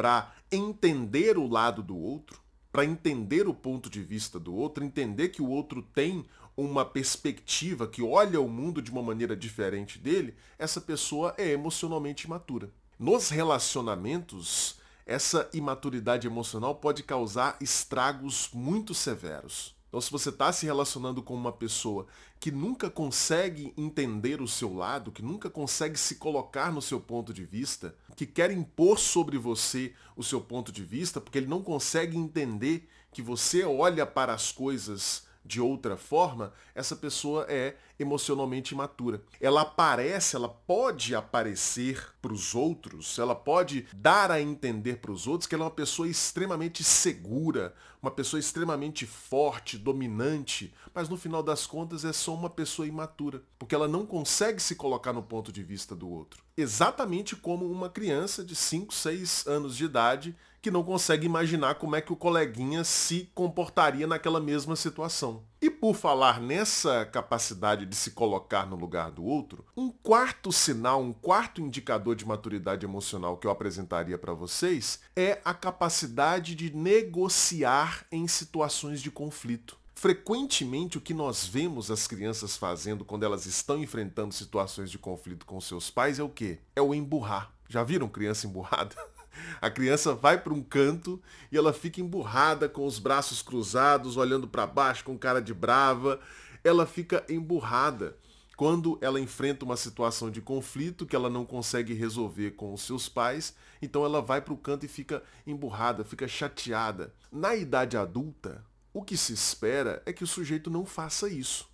para 0.00 0.32
entender 0.50 1.36
o 1.36 1.46
lado 1.46 1.82
do 1.82 1.94
outro, 1.94 2.40
para 2.72 2.86
entender 2.86 3.46
o 3.46 3.52
ponto 3.52 3.90
de 3.90 4.02
vista 4.02 4.40
do 4.40 4.54
outro, 4.54 4.82
entender 4.82 5.28
que 5.28 5.42
o 5.42 5.50
outro 5.50 5.82
tem 5.82 6.24
uma 6.56 6.86
perspectiva, 6.86 7.86
que 7.86 8.00
olha 8.00 8.40
o 8.40 8.48
mundo 8.48 8.80
de 8.80 8.90
uma 8.90 9.02
maneira 9.02 9.36
diferente 9.36 9.98
dele, 9.98 10.34
essa 10.58 10.80
pessoa 10.80 11.34
é 11.36 11.50
emocionalmente 11.50 12.26
imatura. 12.26 12.70
Nos 12.98 13.28
relacionamentos, 13.28 14.76
essa 15.04 15.50
imaturidade 15.52 16.26
emocional 16.26 16.76
pode 16.76 17.02
causar 17.02 17.58
estragos 17.60 18.48
muito 18.54 18.94
severos. 18.94 19.76
Então, 19.90 20.00
se 20.00 20.10
você 20.10 20.28
está 20.28 20.52
se 20.52 20.64
relacionando 20.64 21.20
com 21.20 21.34
uma 21.34 21.50
pessoa 21.50 22.06
que 22.38 22.52
nunca 22.52 22.88
consegue 22.88 23.74
entender 23.76 24.40
o 24.40 24.46
seu 24.46 24.72
lado, 24.72 25.10
que 25.10 25.20
nunca 25.20 25.50
consegue 25.50 25.98
se 25.98 26.14
colocar 26.14 26.72
no 26.72 26.80
seu 26.80 27.00
ponto 27.00 27.34
de 27.34 27.44
vista, 27.44 27.92
que 28.14 28.24
quer 28.24 28.52
impor 28.52 29.00
sobre 29.00 29.36
você 29.36 29.92
o 30.16 30.22
seu 30.22 30.40
ponto 30.40 30.70
de 30.70 30.84
vista, 30.84 31.20
porque 31.20 31.38
ele 31.38 31.48
não 31.48 31.60
consegue 31.60 32.16
entender 32.16 32.88
que 33.10 33.20
você 33.20 33.64
olha 33.64 34.06
para 34.06 34.32
as 34.32 34.52
coisas 34.52 35.28
de 35.44 35.60
outra 35.60 35.96
forma, 35.96 36.52
essa 36.74 36.94
pessoa 36.94 37.46
é 37.48 37.76
emocionalmente 37.98 38.74
imatura. 38.74 39.22
Ela 39.40 39.62
aparece, 39.62 40.36
ela 40.36 40.48
pode 40.48 41.14
aparecer 41.14 42.14
para 42.20 42.32
os 42.32 42.54
outros, 42.54 43.18
ela 43.18 43.34
pode 43.34 43.86
dar 43.94 44.30
a 44.30 44.40
entender 44.40 44.96
para 44.96 45.12
os 45.12 45.26
outros 45.26 45.46
que 45.46 45.54
ela 45.54 45.64
é 45.64 45.66
uma 45.66 45.70
pessoa 45.70 46.08
extremamente 46.08 46.82
segura, 46.84 47.74
uma 48.00 48.10
pessoa 48.10 48.40
extremamente 48.40 49.06
forte, 49.06 49.76
dominante, 49.76 50.72
mas 50.94 51.08
no 51.08 51.16
final 51.16 51.42
das 51.42 51.66
contas 51.66 52.04
é 52.04 52.12
só 52.12 52.34
uma 52.34 52.48
pessoa 52.48 52.88
imatura, 52.88 53.42
porque 53.58 53.74
ela 53.74 53.86
não 53.86 54.06
consegue 54.06 54.60
se 54.60 54.74
colocar 54.74 55.12
no 55.12 55.22
ponto 55.22 55.52
de 55.52 55.62
vista 55.62 55.94
do 55.94 56.08
outro. 56.08 56.42
Exatamente 56.56 57.36
como 57.36 57.70
uma 57.70 57.90
criança 57.90 58.44
de 58.44 58.56
5, 58.56 58.92
6 58.94 59.46
anos 59.46 59.76
de 59.76 59.84
idade 59.84 60.36
que 60.60 60.70
não 60.70 60.82
consegue 60.82 61.26
imaginar 61.26 61.76
como 61.76 61.96
é 61.96 62.00
que 62.00 62.12
o 62.12 62.16
coleguinha 62.16 62.84
se 62.84 63.30
comportaria 63.34 64.06
naquela 64.06 64.40
mesma 64.40 64.76
situação. 64.76 65.42
E 65.60 65.68
por 65.68 65.94
falar 65.94 66.40
nessa 66.40 67.04
capacidade 67.04 67.86
de 67.86 67.94
se 67.94 68.12
colocar 68.12 68.66
no 68.66 68.76
lugar 68.76 69.10
do 69.10 69.24
outro, 69.24 69.64
um 69.76 69.90
quarto 69.90 70.52
sinal, 70.52 71.02
um 71.02 71.12
quarto 71.12 71.60
indicador 71.60 72.14
de 72.14 72.26
maturidade 72.26 72.86
emocional 72.86 73.36
que 73.36 73.46
eu 73.46 73.50
apresentaria 73.50 74.16
para 74.16 74.32
vocês 74.32 75.00
é 75.14 75.40
a 75.44 75.52
capacidade 75.52 76.54
de 76.54 76.74
negociar 76.74 78.06
em 78.10 78.26
situações 78.26 79.02
de 79.02 79.10
conflito. 79.10 79.78
Frequentemente 79.94 80.96
o 80.96 81.00
que 81.00 81.12
nós 81.12 81.46
vemos 81.46 81.90
as 81.90 82.06
crianças 82.06 82.56
fazendo 82.56 83.04
quando 83.04 83.24
elas 83.24 83.44
estão 83.44 83.78
enfrentando 83.78 84.32
situações 84.32 84.90
de 84.90 84.96
conflito 84.98 85.44
com 85.44 85.60
seus 85.60 85.90
pais 85.90 86.18
é 86.18 86.22
o 86.22 86.28
quê? 86.30 86.58
É 86.74 86.80
o 86.80 86.94
emburrar. 86.94 87.52
Já 87.68 87.84
viram 87.84 88.08
criança 88.08 88.46
emburrada? 88.46 88.96
A 89.60 89.70
criança 89.70 90.14
vai 90.14 90.38
para 90.38 90.52
um 90.52 90.62
canto 90.62 91.20
e 91.50 91.56
ela 91.56 91.72
fica 91.72 92.00
emburrada 92.00 92.68
com 92.68 92.86
os 92.86 92.98
braços 92.98 93.42
cruzados, 93.42 94.16
olhando 94.16 94.48
para 94.48 94.66
baixo 94.66 95.04
com 95.04 95.18
cara 95.18 95.40
de 95.40 95.54
brava. 95.54 96.20
Ela 96.64 96.86
fica 96.86 97.24
emburrada 97.28 98.16
quando 98.60 98.98
ela 99.00 99.18
enfrenta 99.18 99.64
uma 99.64 99.74
situação 99.74 100.30
de 100.30 100.42
conflito 100.42 101.06
que 101.06 101.16
ela 101.16 101.30
não 101.30 101.46
consegue 101.46 101.94
resolver 101.94 102.50
com 102.50 102.74
os 102.74 102.82
seus 102.82 103.08
pais, 103.08 103.54
então 103.80 104.04
ela 104.04 104.20
vai 104.20 104.42
para 104.42 104.52
o 104.52 104.58
canto 104.58 104.84
e 104.84 104.88
fica 104.88 105.22
emburrada, 105.46 106.04
fica 106.04 106.28
chateada. 106.28 107.14
Na 107.32 107.56
idade 107.56 107.96
adulta, 107.96 108.62
o 108.92 109.02
que 109.02 109.16
se 109.16 109.32
espera 109.32 110.02
é 110.04 110.12
que 110.12 110.22
o 110.22 110.26
sujeito 110.26 110.68
não 110.68 110.84
faça 110.84 111.26
isso. 111.26 111.70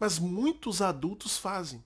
Mas 0.00 0.18
muitos 0.18 0.80
adultos 0.80 1.36
fazem. 1.36 1.84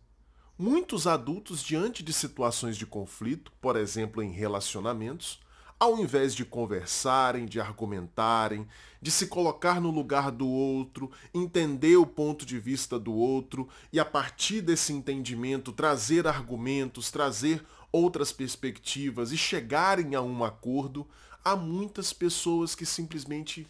Muitos 0.59 1.07
adultos, 1.07 1.63
diante 1.63 2.03
de 2.03 2.15
situações 2.15 2.79
de 2.79 2.87
conflito, 2.87 3.53
por 3.61 3.77
exemplo 3.77 4.23
em 4.23 4.31
relacionamentos, 4.31 5.39
ao 5.79 5.99
invés 5.99 6.35
de 6.35 6.47
conversarem, 6.47 7.45
de 7.45 7.61
argumentarem, 7.61 8.67
de 9.03 9.11
se 9.11 9.27
colocar 9.27 9.83
no 9.83 9.91
lugar 9.91 10.31
do 10.31 10.49
outro, 10.49 11.11
entender 11.35 11.99
o 11.99 12.07
ponto 12.07 12.47
de 12.47 12.59
vista 12.59 12.99
do 12.99 13.13
outro 13.13 13.69
e 13.93 14.01
a 14.01 14.05
partir 14.05 14.63
desse 14.63 14.95
entendimento 14.95 15.73
trazer 15.73 16.27
argumentos, 16.27 17.11
trazer 17.11 17.63
outras 17.93 18.33
perspectivas 18.33 19.33
e 19.33 19.37
chegarem 19.37 20.15
a 20.15 20.23
um 20.23 20.43
acordo, 20.43 21.07
há 21.45 21.55
muitas 21.55 22.15
pessoas 22.15 22.75
que 22.75 22.87
simplesmente 22.87 23.67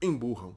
emburram. 0.00 0.56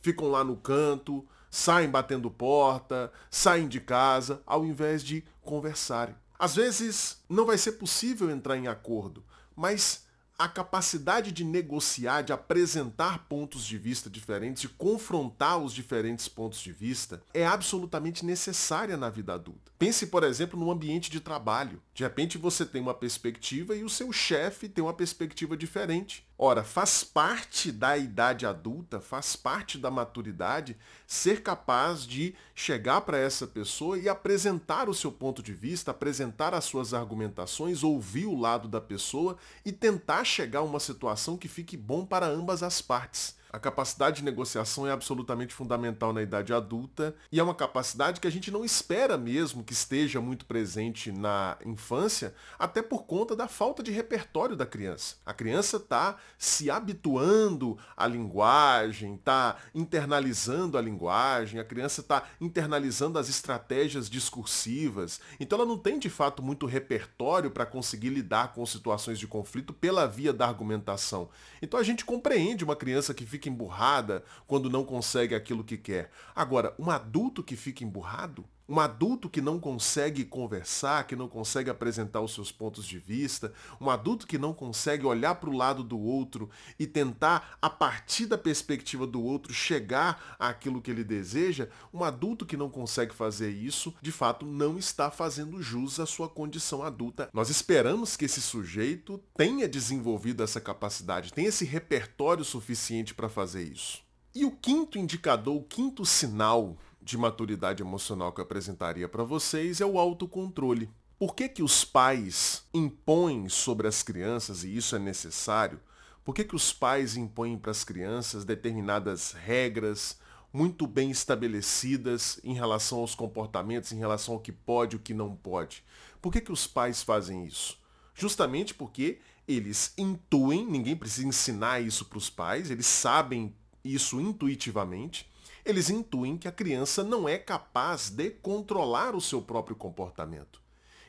ficam 0.00 0.30
lá 0.30 0.44
no 0.44 0.56
canto, 0.56 1.26
saem 1.56 1.88
batendo 1.88 2.30
porta, 2.30 3.10
saem 3.30 3.66
de 3.66 3.80
casa, 3.80 4.42
ao 4.46 4.62
invés 4.62 5.02
de 5.02 5.24
conversarem. 5.40 6.14
Às 6.38 6.54
vezes 6.54 7.22
não 7.30 7.46
vai 7.46 7.56
ser 7.56 7.72
possível 7.72 8.30
entrar 8.30 8.58
em 8.58 8.68
acordo, 8.68 9.24
mas 9.56 10.04
a 10.38 10.46
capacidade 10.46 11.32
de 11.32 11.44
negociar, 11.44 12.20
de 12.20 12.30
apresentar 12.30 13.26
pontos 13.26 13.64
de 13.64 13.78
vista 13.78 14.10
diferentes, 14.10 14.60
de 14.60 14.68
confrontar 14.68 15.56
os 15.56 15.72
diferentes 15.72 16.28
pontos 16.28 16.60
de 16.60 16.72
vista, 16.72 17.22
é 17.32 17.46
absolutamente 17.46 18.22
necessária 18.22 18.98
na 18.98 19.08
vida 19.08 19.32
adulta. 19.32 19.72
Pense, 19.78 20.06
por 20.06 20.24
exemplo, 20.24 20.58
no 20.58 20.70
ambiente 20.70 21.10
de 21.10 21.20
trabalho. 21.20 21.82
De 21.92 22.02
repente 22.02 22.38
você 22.38 22.64
tem 22.64 22.80
uma 22.80 22.94
perspectiva 22.94 23.76
e 23.76 23.84
o 23.84 23.90
seu 23.90 24.10
chefe 24.10 24.70
tem 24.70 24.82
uma 24.82 24.94
perspectiva 24.94 25.54
diferente. 25.54 26.26
Ora, 26.38 26.64
faz 26.64 27.04
parte 27.04 27.70
da 27.70 27.94
idade 27.96 28.46
adulta, 28.46 29.00
faz 29.00 29.36
parte 29.36 29.76
da 29.76 29.90
maturidade 29.90 30.78
ser 31.06 31.42
capaz 31.42 32.06
de 32.06 32.34
chegar 32.54 33.02
para 33.02 33.18
essa 33.18 33.46
pessoa 33.46 33.98
e 33.98 34.08
apresentar 34.08 34.88
o 34.88 34.94
seu 34.94 35.12
ponto 35.12 35.42
de 35.42 35.52
vista, 35.52 35.90
apresentar 35.90 36.54
as 36.54 36.64
suas 36.64 36.94
argumentações, 36.94 37.84
ouvir 37.84 38.24
o 38.24 38.38
lado 38.38 38.68
da 38.68 38.80
pessoa 38.80 39.36
e 39.62 39.72
tentar 39.72 40.24
chegar 40.24 40.60
a 40.60 40.64
uma 40.64 40.80
situação 40.80 41.36
que 41.36 41.48
fique 41.48 41.76
bom 41.76 42.06
para 42.06 42.26
ambas 42.26 42.62
as 42.62 42.80
partes. 42.80 43.35
A 43.50 43.58
capacidade 43.58 44.16
de 44.16 44.24
negociação 44.24 44.86
é 44.86 44.92
absolutamente 44.92 45.54
fundamental 45.54 46.12
na 46.12 46.20
idade 46.20 46.52
adulta 46.52 47.14
e 47.30 47.38
é 47.38 47.42
uma 47.42 47.54
capacidade 47.54 48.20
que 48.20 48.26
a 48.26 48.30
gente 48.30 48.50
não 48.50 48.64
espera 48.64 49.16
mesmo 49.16 49.62
que 49.62 49.72
esteja 49.72 50.20
muito 50.20 50.44
presente 50.44 51.12
na 51.12 51.56
infância, 51.64 52.34
até 52.58 52.82
por 52.82 53.04
conta 53.04 53.36
da 53.36 53.46
falta 53.46 53.82
de 53.82 53.92
repertório 53.92 54.56
da 54.56 54.66
criança. 54.66 55.16
A 55.24 55.32
criança 55.32 55.76
está 55.76 56.16
se 56.36 56.70
habituando 56.70 57.78
à 57.96 58.06
linguagem, 58.06 59.14
está 59.14 59.56
internalizando 59.74 60.76
a 60.76 60.82
linguagem, 60.82 61.60
a 61.60 61.64
criança 61.64 62.00
está 62.00 62.24
internalizando 62.40 63.18
as 63.18 63.28
estratégias 63.28 64.10
discursivas, 64.10 65.20
então 65.38 65.58
ela 65.58 65.68
não 65.68 65.78
tem 65.78 65.98
de 65.98 66.10
fato 66.10 66.42
muito 66.42 66.66
repertório 66.66 67.50
para 67.50 67.64
conseguir 67.64 68.10
lidar 68.10 68.52
com 68.52 68.66
situações 68.66 69.18
de 69.18 69.26
conflito 69.26 69.72
pela 69.72 70.06
via 70.06 70.32
da 70.32 70.46
argumentação. 70.46 71.28
Então 71.62 71.78
a 71.78 71.82
gente 71.82 72.04
compreende 72.04 72.64
uma 72.64 72.76
criança 72.76 73.14
que 73.14 73.24
fica 73.36 73.48
emburrada 73.48 74.24
quando 74.46 74.70
não 74.70 74.84
consegue 74.84 75.34
aquilo 75.34 75.62
que 75.62 75.76
quer. 75.76 76.10
Agora, 76.34 76.74
um 76.78 76.90
adulto 76.90 77.42
que 77.42 77.54
fica 77.54 77.84
emburrado, 77.84 78.44
um 78.68 78.80
adulto 78.80 79.28
que 79.28 79.40
não 79.40 79.60
consegue 79.60 80.24
conversar, 80.24 81.06
que 81.06 81.14
não 81.14 81.28
consegue 81.28 81.70
apresentar 81.70 82.20
os 82.20 82.34
seus 82.34 82.50
pontos 82.50 82.84
de 82.86 82.98
vista, 82.98 83.52
um 83.80 83.88
adulto 83.88 84.26
que 84.26 84.38
não 84.38 84.52
consegue 84.52 85.06
olhar 85.06 85.36
para 85.36 85.50
o 85.50 85.56
lado 85.56 85.84
do 85.84 85.98
outro 85.98 86.50
e 86.78 86.86
tentar, 86.86 87.56
a 87.62 87.70
partir 87.70 88.26
da 88.26 88.36
perspectiva 88.36 89.06
do 89.06 89.22
outro, 89.22 89.52
chegar 89.52 90.36
àquilo 90.38 90.82
que 90.82 90.90
ele 90.90 91.04
deseja, 91.04 91.68
um 91.92 92.02
adulto 92.02 92.44
que 92.44 92.56
não 92.56 92.68
consegue 92.68 93.14
fazer 93.14 93.50
isso, 93.50 93.94
de 94.02 94.10
fato, 94.10 94.44
não 94.44 94.78
está 94.78 95.10
fazendo 95.10 95.62
jus 95.62 96.00
à 96.00 96.06
sua 96.06 96.28
condição 96.28 96.82
adulta. 96.82 97.28
Nós 97.32 97.50
esperamos 97.50 98.16
que 98.16 98.24
esse 98.24 98.40
sujeito 98.40 99.20
tenha 99.36 99.68
desenvolvido 99.68 100.42
essa 100.42 100.60
capacidade, 100.60 101.32
tenha 101.32 101.48
esse 101.48 101.64
repertório 101.64 102.44
suficiente 102.44 103.14
para 103.14 103.28
fazer 103.28 103.62
isso. 103.62 104.04
E 104.34 104.44
o 104.44 104.50
quinto 104.50 104.98
indicador, 104.98 105.56
o 105.56 105.62
quinto 105.62 106.04
sinal 106.04 106.76
de 107.06 107.16
maturidade 107.16 107.84
emocional 107.84 108.32
que 108.32 108.40
eu 108.40 108.44
apresentaria 108.44 109.08
para 109.08 109.22
vocês 109.22 109.80
é 109.80 109.86
o 109.86 109.96
autocontrole. 109.96 110.90
Por 111.16 111.36
que, 111.36 111.48
que 111.48 111.62
os 111.62 111.84
pais 111.84 112.64
impõem 112.74 113.48
sobre 113.48 113.86
as 113.86 114.02
crianças, 114.02 114.64
e 114.64 114.76
isso 114.76 114.96
é 114.96 114.98
necessário, 114.98 115.80
por 116.24 116.34
que, 116.34 116.42
que 116.42 116.56
os 116.56 116.72
pais 116.72 117.16
impõem 117.16 117.56
para 117.56 117.70
as 117.70 117.84
crianças 117.84 118.44
determinadas 118.44 119.30
regras 119.30 120.18
muito 120.52 120.84
bem 120.84 121.08
estabelecidas 121.12 122.40
em 122.42 122.54
relação 122.54 122.98
aos 122.98 123.14
comportamentos, 123.14 123.92
em 123.92 123.98
relação 123.98 124.34
ao 124.34 124.40
que 124.40 124.50
pode 124.50 124.96
e 124.96 124.98
o 124.98 125.00
que 125.00 125.14
não 125.14 125.36
pode? 125.36 125.84
Por 126.20 126.32
que, 126.32 126.40
que 126.40 126.50
os 126.50 126.66
pais 126.66 127.04
fazem 127.04 127.46
isso? 127.46 127.78
Justamente 128.16 128.74
porque 128.74 129.20
eles 129.46 129.94
intuem, 129.96 130.66
ninguém 130.66 130.96
precisa 130.96 131.28
ensinar 131.28 131.80
isso 131.80 132.04
para 132.06 132.18
os 132.18 132.28
pais, 132.28 132.68
eles 132.68 132.86
sabem 132.86 133.54
isso 133.84 134.20
intuitivamente, 134.20 135.30
eles 135.66 135.90
intuem 135.90 136.38
que 136.38 136.46
a 136.48 136.52
criança 136.52 137.02
não 137.02 137.28
é 137.28 137.36
capaz 137.36 138.08
de 138.08 138.30
controlar 138.30 139.14
o 139.14 139.20
seu 139.20 139.42
próprio 139.42 139.76
comportamento. 139.76 140.60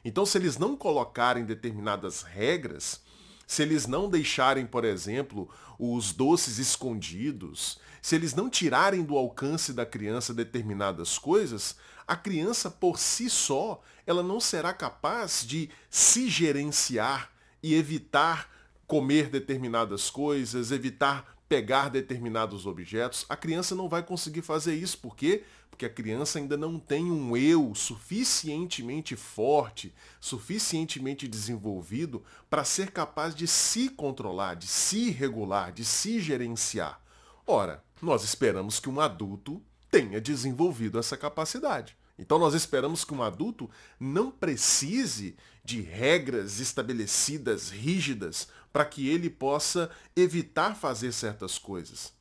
Então, 0.04 0.26
se 0.26 0.38
eles 0.38 0.58
não 0.58 0.76
colocarem 0.76 1.46
determinadas 1.46 2.24
regras, 2.24 3.02
se 3.46 3.62
eles 3.62 3.86
não 3.88 4.10
deixarem, 4.10 4.66
por 4.66 4.84
exemplo, 4.84 5.50
os 5.78 6.12
doces 6.12 6.58
escondidos, 6.58 7.80
se 8.02 8.16
eles 8.16 8.34
não 8.34 8.50
tirarem 8.50 9.04
do 9.04 9.18
alcance 9.18 9.72
da 9.72 9.86
criança 9.86 10.34
determinadas 10.34 11.18
coisas, 11.18 11.76
a 12.08 12.16
criança 12.16 12.72
por 12.72 12.98
si 12.98 13.30
só, 13.30 13.82
ela 14.06 14.24
não 14.24 14.40
será 14.40 14.74
capaz 14.74 15.46
de 15.46 15.70
se 15.90 16.30
gerenciar 16.30 17.32
e 17.62 17.76
evitar 17.76 18.50
comer 18.88 19.30
determinadas 19.30 20.10
coisas, 20.10 20.72
evitar 20.72 21.37
pegar 21.48 21.90
determinados 21.90 22.66
objetos, 22.66 23.26
a 23.30 23.36
criança 23.36 23.74
não 23.74 23.88
vai 23.88 24.04
conseguir 24.04 24.42
fazer 24.42 24.76
isso. 24.76 24.98
Por 24.98 25.16
quê? 25.16 25.44
Porque 25.70 25.86
a 25.86 25.90
criança 25.90 26.40
ainda 26.40 26.58
não 26.58 26.80
tem 26.80 27.12
um 27.12 27.38
eu 27.38 27.74
suficientemente 27.76 29.16
forte, 29.16 29.94
suficientemente 30.20 31.28
desenvolvido 31.28 32.24
para 32.50 32.64
ser 32.64 32.92
capaz 32.92 33.34
de 33.36 33.48
se 33.48 33.90
controlar, 33.90 34.56
de 34.56 34.68
se 34.68 35.10
regular, 35.10 35.72
de 35.72 35.86
se 35.86 36.20
gerenciar. 36.20 37.02
Ora, 37.46 37.84
nós 38.02 38.24
esperamos 38.24 38.80
que 38.80 38.90
um 38.90 39.00
adulto 39.00 39.62
tenha 39.90 40.20
desenvolvido 40.20 41.00
essa 41.00 41.16
capacidade. 41.16 41.96
Então 42.20 42.40
nós 42.40 42.54
esperamos 42.54 43.06
que 43.06 43.14
um 43.14 43.22
adulto 43.22 43.70
não 44.00 44.32
precise 44.32 45.38
de 45.64 45.82
regras 45.82 46.60
estabelecidas, 46.60 47.70
rígidas, 47.70 48.48
para 48.72 48.86
que 48.86 49.10
ele 49.10 49.30
possa 49.30 49.90
evitar 50.16 50.76
fazer 50.76 51.12
certas 51.12 51.58
coisas, 51.58 52.14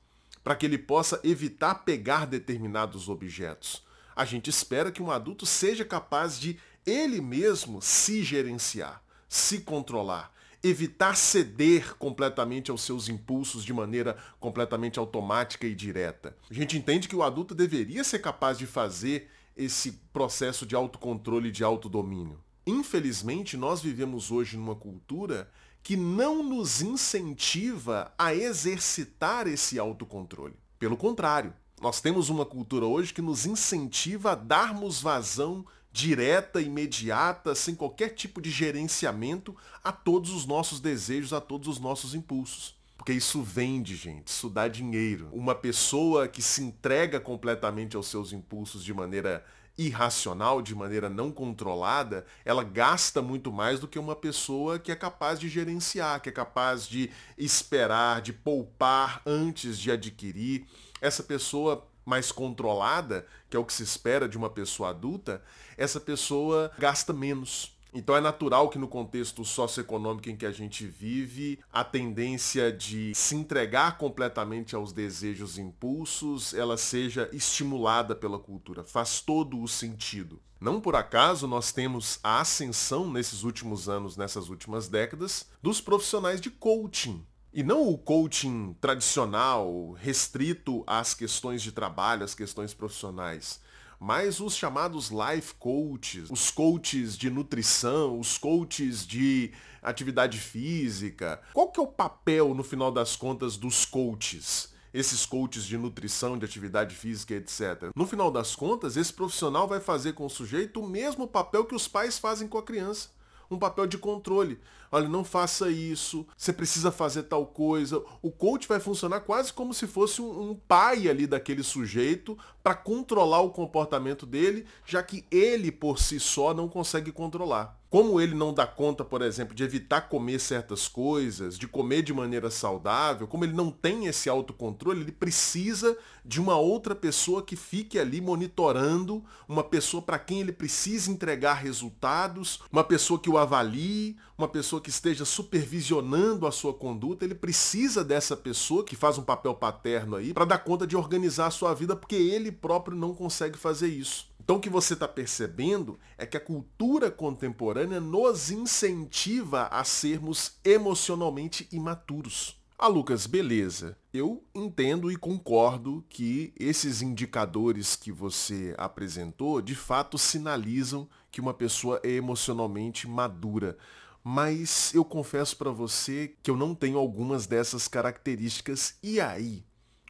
para 0.43 0.57
que 0.57 0.67
ele 0.67 0.79
possa 0.79 1.21
evitar 1.23 1.75
pegar 1.77 2.27
determinados 2.27 3.09
objetos. 3.09 3.85
A 4.15 4.25
gente 4.25 4.49
espera 4.49 4.91
que 4.91 5.03
um 5.03 5.11
adulto 5.11 5.45
seja 5.45 5.85
capaz 5.85 6.39
de 6.39 6.59
ele 6.87 7.21
mesmo 7.21 7.83
se 7.83 8.23
gerenciar, 8.23 9.03
se 9.29 9.61
controlar, 9.61 10.33
evitar 10.63 11.17
ceder 11.17 11.97
completamente 11.97 12.71
aos 12.71 12.83
seus 12.83 13.09
impulsos 13.09 13.65
de 13.65 13.73
maneira 13.73 14.17
completamente 14.41 14.99
automática 14.99 15.67
e 15.67 15.75
direta. 15.75 16.37
A 16.51 16.55
gente 16.55 16.77
entende 16.77 17.09
que 17.09 17.17
o 17.17 17.23
adulto 17.23 17.55
deveria 17.55 18.03
ser 18.05 18.21
capaz 18.21 18.57
de 18.57 18.67
fazer 18.67 19.31
esse 19.57 19.93
processo 20.13 20.67
de 20.67 20.75
autocontrole 20.75 21.49
e 21.49 21.53
de 21.53 21.65
autodomínio. 21.65 22.41
Infelizmente, 22.67 23.57
nós 23.57 23.81
vivemos 23.81 24.31
hoje 24.31 24.57
numa 24.57 24.75
cultura 24.75 25.51
que 25.87 25.97
não 25.97 26.43
nos 26.43 26.83
incentiva 26.83 28.13
a 28.19 28.35
exercitar 28.35 29.47
esse 29.47 29.79
autocontrole. 29.79 30.57
Pelo 30.81 30.97
contrário, 30.97 31.55
nós 31.81 32.01
temos 32.01 32.29
uma 32.29 32.45
cultura 32.45 32.85
hoje 32.85 33.15
que 33.15 33.23
nos 33.23 33.47
incentiva 33.47 34.33
a 34.33 34.35
darmos 34.35 35.01
vazão 35.01 35.65
direta, 35.93 36.61
imediata, 36.61 37.55
sem 37.55 37.77
qualquer 37.77 38.09
tipo 38.09 38.43
de 38.43 38.51
gerenciamento 38.51 39.57
a 39.85 39.93
todos 39.93 40.33
os 40.33 40.45
nossos 40.45 40.81
desejos, 40.81 41.33
a 41.33 41.41
todos 41.41 41.69
os 41.69 41.79
nossos 41.79 42.17
impulsos. 42.17 42.75
Porque 42.99 43.13
isso 43.13 43.41
vende, 43.41 43.95
gente, 43.95 44.27
isso 44.27 44.51
dá 44.51 44.67
dinheiro. 44.67 45.29
Uma 45.31 45.55
pessoa 45.55 46.27
que 46.27 46.43
se 46.43 46.65
entrega 46.65 47.21
completamente 47.21 47.95
aos 47.95 48.09
seus 48.09 48.33
impulsos 48.33 48.83
de 48.83 48.93
maneira 48.93 49.45
irracional, 49.79 50.63
de 50.63 50.75
maneira 50.75 51.09
não 51.09 51.31
controlada, 51.31 52.25
ela 52.45 52.65
gasta 52.65 53.21
muito 53.21 53.53
mais 53.53 53.79
do 53.79 53.87
que 53.89 53.99
uma 53.99 54.17
pessoa 54.17 54.79
que 54.79 54.91
é 54.91 54.97
capaz 54.97 55.39
de 55.39 55.49
gerenciar, 55.49 56.21
que 56.21 56.29
é 56.29 56.33
capaz 56.33 56.87
de 56.87 57.11
esperar, 57.37 58.23
de 58.23 58.33
poupar 58.33 59.21
antes 59.27 59.79
de 59.79 59.91
adquirir. 59.91 60.67
Essa 61.01 61.23
pessoa 61.23 61.87
mais 62.05 62.33
controlada, 62.33 63.27
que 63.51 63.57
é 63.57 63.61
o 63.61 63.65
que 63.65 63.73
se 63.73 63.83
espera 63.83 64.29
de 64.29 64.39
uma 64.39 64.49
pessoa 64.49 64.91
adulta, 64.91 65.43
essa 65.77 66.01
pessoa 66.01 66.71
gasta 66.79 67.13
menos. 67.13 67.76
Então 67.97 68.15
é 68.15 68.21
natural 68.21 68.69
que 68.69 68.79
no 68.79 68.87
contexto 68.87 69.43
socioeconômico 69.43 70.29
em 70.29 70.37
que 70.37 70.45
a 70.45 70.53
gente 70.53 70.87
vive, 70.87 71.59
a 71.73 71.83
tendência 71.83 72.71
de 72.71 73.15
se 73.15 73.35
entregar 73.35 73.97
completamente 73.97 74.77
aos 74.77 74.93
desejos 74.93 75.57
e 75.57 75.63
impulsos, 75.63 76.53
ela 76.53 76.77
seja 76.77 77.27
estimulada 77.33 78.15
pela 78.15 78.39
cultura. 78.39 78.85
Faz 78.85 79.23
todo 79.23 79.59
o 79.59 79.67
sentido. 79.67 80.39
Não 80.61 80.79
por 80.79 80.95
acaso 80.95 81.49
nós 81.49 81.73
temos 81.73 82.21
a 82.23 82.43
ascensão 82.43 83.11
nesses 83.11 83.45
últimos 83.45 83.89
anos, 83.89 84.15
nessas 84.15 84.51
últimas 84.51 84.89
décadas, 84.89 85.49
dos 85.63 85.81
profissionais 85.81 86.39
de 86.39 86.51
coaching. 86.51 87.25
E 87.51 87.63
não 87.63 87.89
o 87.89 87.97
coaching 87.97 88.77
tradicional, 88.79 89.93
restrito 89.93 90.85
às 90.87 91.15
questões 91.15 91.63
de 91.63 91.73
trabalho, 91.73 92.25
às 92.25 92.35
questões 92.35 92.75
profissionais 92.75 93.65
mas 94.01 94.41
os 94.41 94.57
chamados 94.57 95.11
life 95.11 95.55
coaches, 95.55 96.31
os 96.31 96.51
coaches 96.51 97.17
de 97.17 97.31
nutrição, 97.31 98.19
os 98.19 98.39
coaches 98.39 99.07
de 99.07 99.53
atividade 99.83 100.39
física. 100.39 101.41
Qual 101.53 101.71
que 101.71 101.81
é 101.81 101.83
o 101.83 101.87
papel, 101.87 102.55
no 102.55 102.63
final 102.63 102.91
das 102.91 103.17
contas, 103.17 103.57
dos 103.57 103.85
coaches? 103.85 104.75
esses 104.95 105.27
coaches 105.27 105.65
de 105.65 105.77
nutrição, 105.77 106.39
de 106.39 106.47
atividade 106.47 106.95
física, 106.95 107.35
etc. 107.35 107.91
No 107.95 108.07
final 108.07 108.31
das 108.31 108.57
contas, 108.57 108.97
esse 108.97 109.13
profissional 109.13 109.69
vai 109.69 109.79
fazer 109.79 110.15
com 110.15 110.25
o 110.25 110.31
sujeito 110.31 110.81
o 110.81 110.89
mesmo 110.89 111.29
papel 111.29 111.67
que 111.67 111.75
os 111.75 111.87
pais 111.87 112.19
fazem 112.19 112.49
com 112.49 112.57
a 112.57 112.63
criança 112.63 113.11
um 113.51 113.59
papel 113.59 113.87
de 113.87 113.99
controle. 113.99 114.59
Olha, 114.91 115.09
não 115.09 115.25
faça 115.25 115.69
isso, 115.69 116.27
você 116.37 116.53
precisa 116.53 116.91
fazer 116.91 117.25
tal 117.25 117.47
coisa. 117.47 118.03
O 118.23 118.31
coach 118.31 118.69
vai 118.69 118.81
funcionar 118.81 119.21
quase 119.21 119.53
como 119.53 119.75
se 119.75 119.87
fosse 119.87 120.23
um, 120.23 120.51
um 120.51 120.55
pai 120.55 121.09
ali 121.09 121.27
daquele 121.27 121.63
sujeito 121.63 122.39
para 122.63 122.75
controlar 122.75 123.41
o 123.41 123.51
comportamento 123.51 124.25
dele, 124.25 124.65
já 124.85 125.03
que 125.03 125.25
ele 125.31 125.73
por 125.73 125.99
si 125.99 126.21
só 126.21 126.55
não 126.55 126.69
consegue 126.69 127.11
controlar. 127.11 127.76
Como 127.89 128.21
ele 128.21 128.35
não 128.35 128.53
dá 128.53 128.67
conta, 128.67 129.05
por 129.05 129.23
exemplo, 129.23 129.55
de 129.55 129.63
evitar 129.63 130.03
comer 130.09 130.41
certas 130.41 130.89
coisas, 130.89 131.57
de 131.57 131.69
comer 131.69 132.03
de 132.03 132.13
maneira 132.13 132.51
saudável, 132.51 133.29
como 133.29 133.45
ele 133.45 133.53
não 133.53 133.71
tem 133.71 134.07
esse 134.07 134.29
autocontrole, 134.29 135.03
ele 135.03 135.13
precisa 135.13 135.97
de 136.25 136.41
uma 136.41 136.57
outra 136.57 136.97
pessoa 136.97 137.45
que 137.45 137.55
fique 137.55 137.97
ali 137.97 138.21
monitorando, 138.21 139.25
uma 139.49 139.63
pessoa 139.63 140.03
para 140.03 140.19
quem 140.19 140.41
ele 140.41 140.53
precisa 140.53 141.13
entregar 141.13 141.55
resultados, 141.55 142.61
uma 142.73 142.83
pessoa 142.83 143.21
que 143.21 143.31
o 143.31 143.39
avalie, 143.39 144.17
uma 144.37 144.49
pessoa 144.49 144.83
que 144.83 144.91
esteja 144.91 145.25
supervisionando 145.25 146.45
a 146.45 146.51
sua 146.51 146.75
conduta. 146.75 147.25
Ele 147.25 147.37
precisa 147.37 148.03
dessa 148.03 148.37
pessoa 148.37 148.85
que 148.85 148.97
faz 148.97 149.17
um 149.17 149.23
papel 149.23 149.55
paterno 149.55 150.17
aí 150.17 150.35
para 150.35 150.45
dar 150.45 150.59
conta 150.59 150.87
de 150.89 150.97
organizar 150.97 151.47
a 151.47 151.53
sua 151.53 151.73
vida, 151.73 151.95
porque 151.95 152.17
ele 152.17 152.51
próprio 152.51 152.97
não 152.97 153.15
consegue 153.15 153.57
fazer 153.57 153.89
isso. 153.89 154.35
Então 154.47 154.59
o 154.59 154.61
que 154.61 154.71
você 154.71 154.95
está 154.95 155.09
percebendo 155.09 155.99
é 156.17 156.25
que 156.25 156.37
a 156.37 156.41
cultura 156.41 157.11
contemporânea 157.11 157.99
nos 157.99 158.49
incentiva 158.49 159.67
a 159.73 159.83
sermos 159.83 160.53
emocionalmente 160.65 161.69
imaturos. 161.73 162.57
Ah, 162.79 162.87
Lucas, 162.87 163.27
beleza. 163.27 163.99
Eu 164.15 164.45
entendo 164.55 165.11
e 165.11 165.17
concordo 165.17 166.05
que 166.09 166.55
esses 166.57 167.03
indicadores 167.03 167.97
que 167.97 168.13
você 168.13 168.73
apresentou 168.79 169.61
de 169.61 169.75
fato 169.75 170.17
sinalizam 170.17 171.09
que 171.29 171.41
uma 171.41 171.53
pessoa 171.53 172.01
é 172.05 172.11
emocionalmente 172.11 173.09
madura. 173.09 173.77
Mas 174.23 174.95
eu 174.95 175.05
confesso 175.05 175.57
para 175.57 175.73
você 175.73 176.37
que 176.41 176.53
eu 176.53 176.57
não 176.57 176.73
tenho 176.73 176.99
algumas 176.99 177.49
dessas 177.49 177.89
características. 177.89 178.97
E 179.03 179.21
aí? 179.21 179.65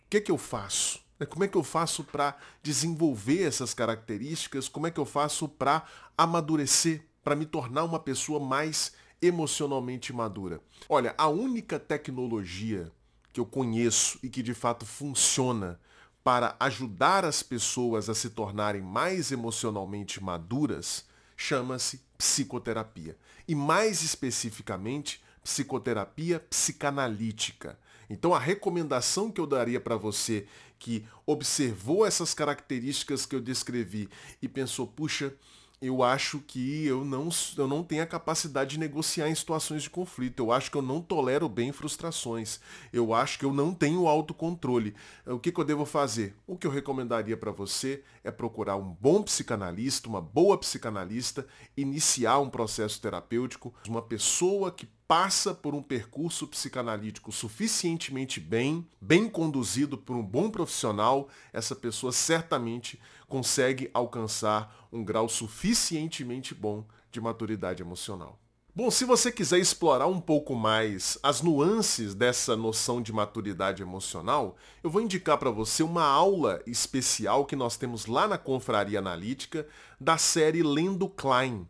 O 0.05 0.11
que, 0.11 0.19
é 0.19 0.21
que 0.21 0.31
eu 0.31 0.37
faço? 0.37 1.06
Né, 1.19 1.27
como 1.27 1.45
é 1.45 1.49
que 1.49 1.57
eu 1.57 1.65
faço 1.65 2.05
para 2.05 2.37
desenvolver 2.63 3.43
essas 3.43 3.75
características? 3.75 4.69
Como 4.69 4.87
é 4.87 4.91
que 4.91 5.01
eu 5.01 5.07
faço 5.07 5.49
para 5.49 5.85
amadurecer, 6.17 7.03
para 7.23 7.37
me 7.37 7.47
tornar 7.47 7.85
uma 7.85 7.99
pessoa 7.99 8.39
mais 8.39 8.93
emocionalmente 9.21 10.13
madura? 10.13 10.61
Olha, 10.89 11.15
a 11.17 11.29
única 11.29 11.79
tecnologia 11.79 12.93
que 13.33 13.41
eu 13.41 13.47
conheço 13.47 14.19
e 14.23 14.29
que 14.29 14.43
de 14.43 14.55
fato 14.55 14.85
funciona 14.87 15.81
para 16.23 16.57
ajudar 16.59 17.25
as 17.25 17.43
pessoas 17.43 18.09
a 18.09 18.15
se 18.15 18.31
tornarem 18.31 18.83
mais 18.83 19.31
emocionalmente 19.31 20.23
maduras 20.23 21.05
chama-se 21.37 22.01
psicoterapia. 22.19 23.17
E 23.47 23.55
mais 23.55 24.03
especificamente, 24.03 25.23
psicoterapia 25.45 26.41
psicanalítica. 26.41 27.79
Então 28.09 28.35
a 28.35 28.39
recomendação 28.39 29.31
que 29.31 29.41
eu 29.41 29.47
daria 29.47 29.81
para 29.81 29.97
você 29.97 30.47
que 30.79 31.05
observou 31.25 32.07
essas 32.07 32.35
características 32.35 33.27
que 33.27 33.35
eu 33.35 33.41
descrevi 33.41 34.09
e 34.41 34.49
pensou, 34.49 34.87
puxa, 34.87 35.35
eu 35.81 36.03
acho 36.03 36.39
que 36.41 36.87
eu 36.87 37.05
não, 37.05 37.29
eu 37.57 37.69
não 37.69 37.85
tenho 37.85 38.03
a 38.03 38.07
capacidade 38.07 38.71
de 38.71 38.79
negociar 38.79 39.29
em 39.29 39.35
situações 39.35 39.83
de 39.83 39.91
conflito. 39.91 40.41
Eu 40.41 40.51
acho 40.51 40.71
que 40.71 40.77
eu 40.77 40.83
não 40.83 41.03
tolero 41.03 41.49
bem 41.49 41.71
frustrações. 41.71 42.61
Eu 42.93 43.13
acho 43.13 43.39
que 43.39 43.45
eu 43.45 43.53
não 43.53 43.75
tenho 43.75 44.09
autocontrole. 44.09 44.95
O 45.27 45.39
que, 45.39 45.53
que 45.53 45.61
eu 45.61 45.65
devo 45.65 45.85
fazer? 45.85 46.35
O 46.47 46.57
que 46.57 46.67
eu 46.67 46.71
recomendaria 46.71 47.37
para 47.37 47.51
você 47.51 48.03
é 48.25 48.31
procurar 48.31 48.77
um 48.77 48.97
bom 49.01 49.23
psicanalista, 49.23 50.09
uma 50.09 50.21
boa 50.21 50.57
psicanalista, 50.57 51.47
iniciar 51.77 52.39
um 52.39 52.49
processo 52.49 53.01
terapêutico, 53.01 53.75
uma 53.87 54.01
pessoa 54.01 54.73
que 54.73 54.89
passa 55.07 55.55
por 55.55 55.75
um 55.75 55.83
percurso 55.83 56.47
psicanalítico 56.49 57.31
suficientemente 57.31 58.41
bem, 58.41 58.87
bem 59.01 59.29
conduzido 59.29 59.97
por 59.97 60.17
um 60.17 60.23
bom 60.23 60.51
profissional, 60.51 61.29
essa 61.53 61.77
pessoa 61.77 62.11
certamente 62.11 62.99
consegue 63.29 63.91
alcançar 63.93 64.89
um 64.93 65.05
grau 65.05 65.29
suficientemente 65.29 66.55
bom 66.55 66.85
de 67.11 67.21
maturidade 67.21 67.83
emocional. 67.83 68.39
Bom, 68.75 68.91
se 68.91 69.07
você 69.07 69.33
quiser 69.33 69.59
explorar 69.59 70.07
um 70.07 70.21
pouco 70.21 70.55
mais 70.55 71.19
as 71.23 71.41
nuances 71.41 72.15
dessa 72.15 72.55
noção 72.55 73.01
de 73.01 73.11
maturidade 73.11 73.83
emocional, 73.83 74.55
eu 74.85 74.91
vou 74.91 75.01
indicar 75.01 75.39
para 75.39 75.51
você 75.51 75.83
uma 75.83 76.05
aula 76.05 76.63
especial 76.67 77.47
que 77.47 77.57
nós 77.57 77.79
temos 77.79 78.05
lá 78.05 78.29
na 78.29 78.37
Confraria 78.37 78.99
Analítica 78.99 79.67
da 79.99 80.19
série 80.19 80.63
Lendo 80.63 81.09
Klein. 81.09 81.67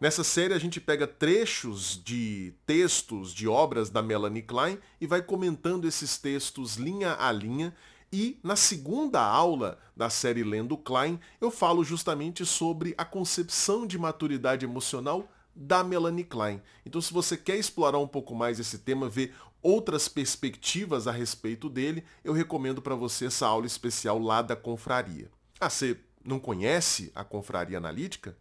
Nessa 0.00 0.24
série 0.24 0.54
a 0.54 0.58
gente 0.58 0.80
pega 0.80 1.06
trechos 1.06 2.02
de 2.02 2.54
textos 2.66 3.34
de 3.34 3.46
obras 3.46 3.90
da 3.90 4.00
Melanie 4.00 4.40
Klein 4.40 4.78
e 4.98 5.06
vai 5.06 5.20
comentando 5.20 5.86
esses 5.86 6.16
textos 6.16 6.76
linha 6.76 7.16
a 7.18 7.30
linha. 7.32 7.74
E 8.12 8.38
na 8.42 8.56
segunda 8.56 9.20
aula 9.20 9.78
da 9.96 10.08
série 10.08 10.44
Lendo 10.44 10.76
Klein, 10.76 11.18
eu 11.40 11.50
falo 11.50 11.82
justamente 11.82 12.46
sobre 12.46 12.94
a 12.96 13.04
concepção 13.04 13.86
de 13.86 13.98
maturidade 13.98 14.64
emocional 14.64 15.28
da 15.54 15.82
Melanie 15.82 16.24
Klein. 16.24 16.62
Então, 16.84 17.00
se 17.00 17.12
você 17.12 17.36
quer 17.36 17.56
explorar 17.56 17.98
um 17.98 18.06
pouco 18.06 18.34
mais 18.34 18.60
esse 18.60 18.78
tema, 18.78 19.08
ver 19.08 19.34
outras 19.62 20.08
perspectivas 20.08 21.08
a 21.08 21.12
respeito 21.12 21.68
dele, 21.68 22.04
eu 22.22 22.32
recomendo 22.32 22.80
para 22.80 22.94
você 22.94 23.26
essa 23.26 23.46
aula 23.46 23.66
especial 23.66 24.18
lá 24.18 24.42
da 24.42 24.54
Confraria. 24.54 25.30
Ah, 25.58 25.70
você 25.70 25.98
não 26.24 26.38
conhece 26.38 27.10
a 27.14 27.24
Confraria 27.24 27.78
Analítica? 27.78 28.36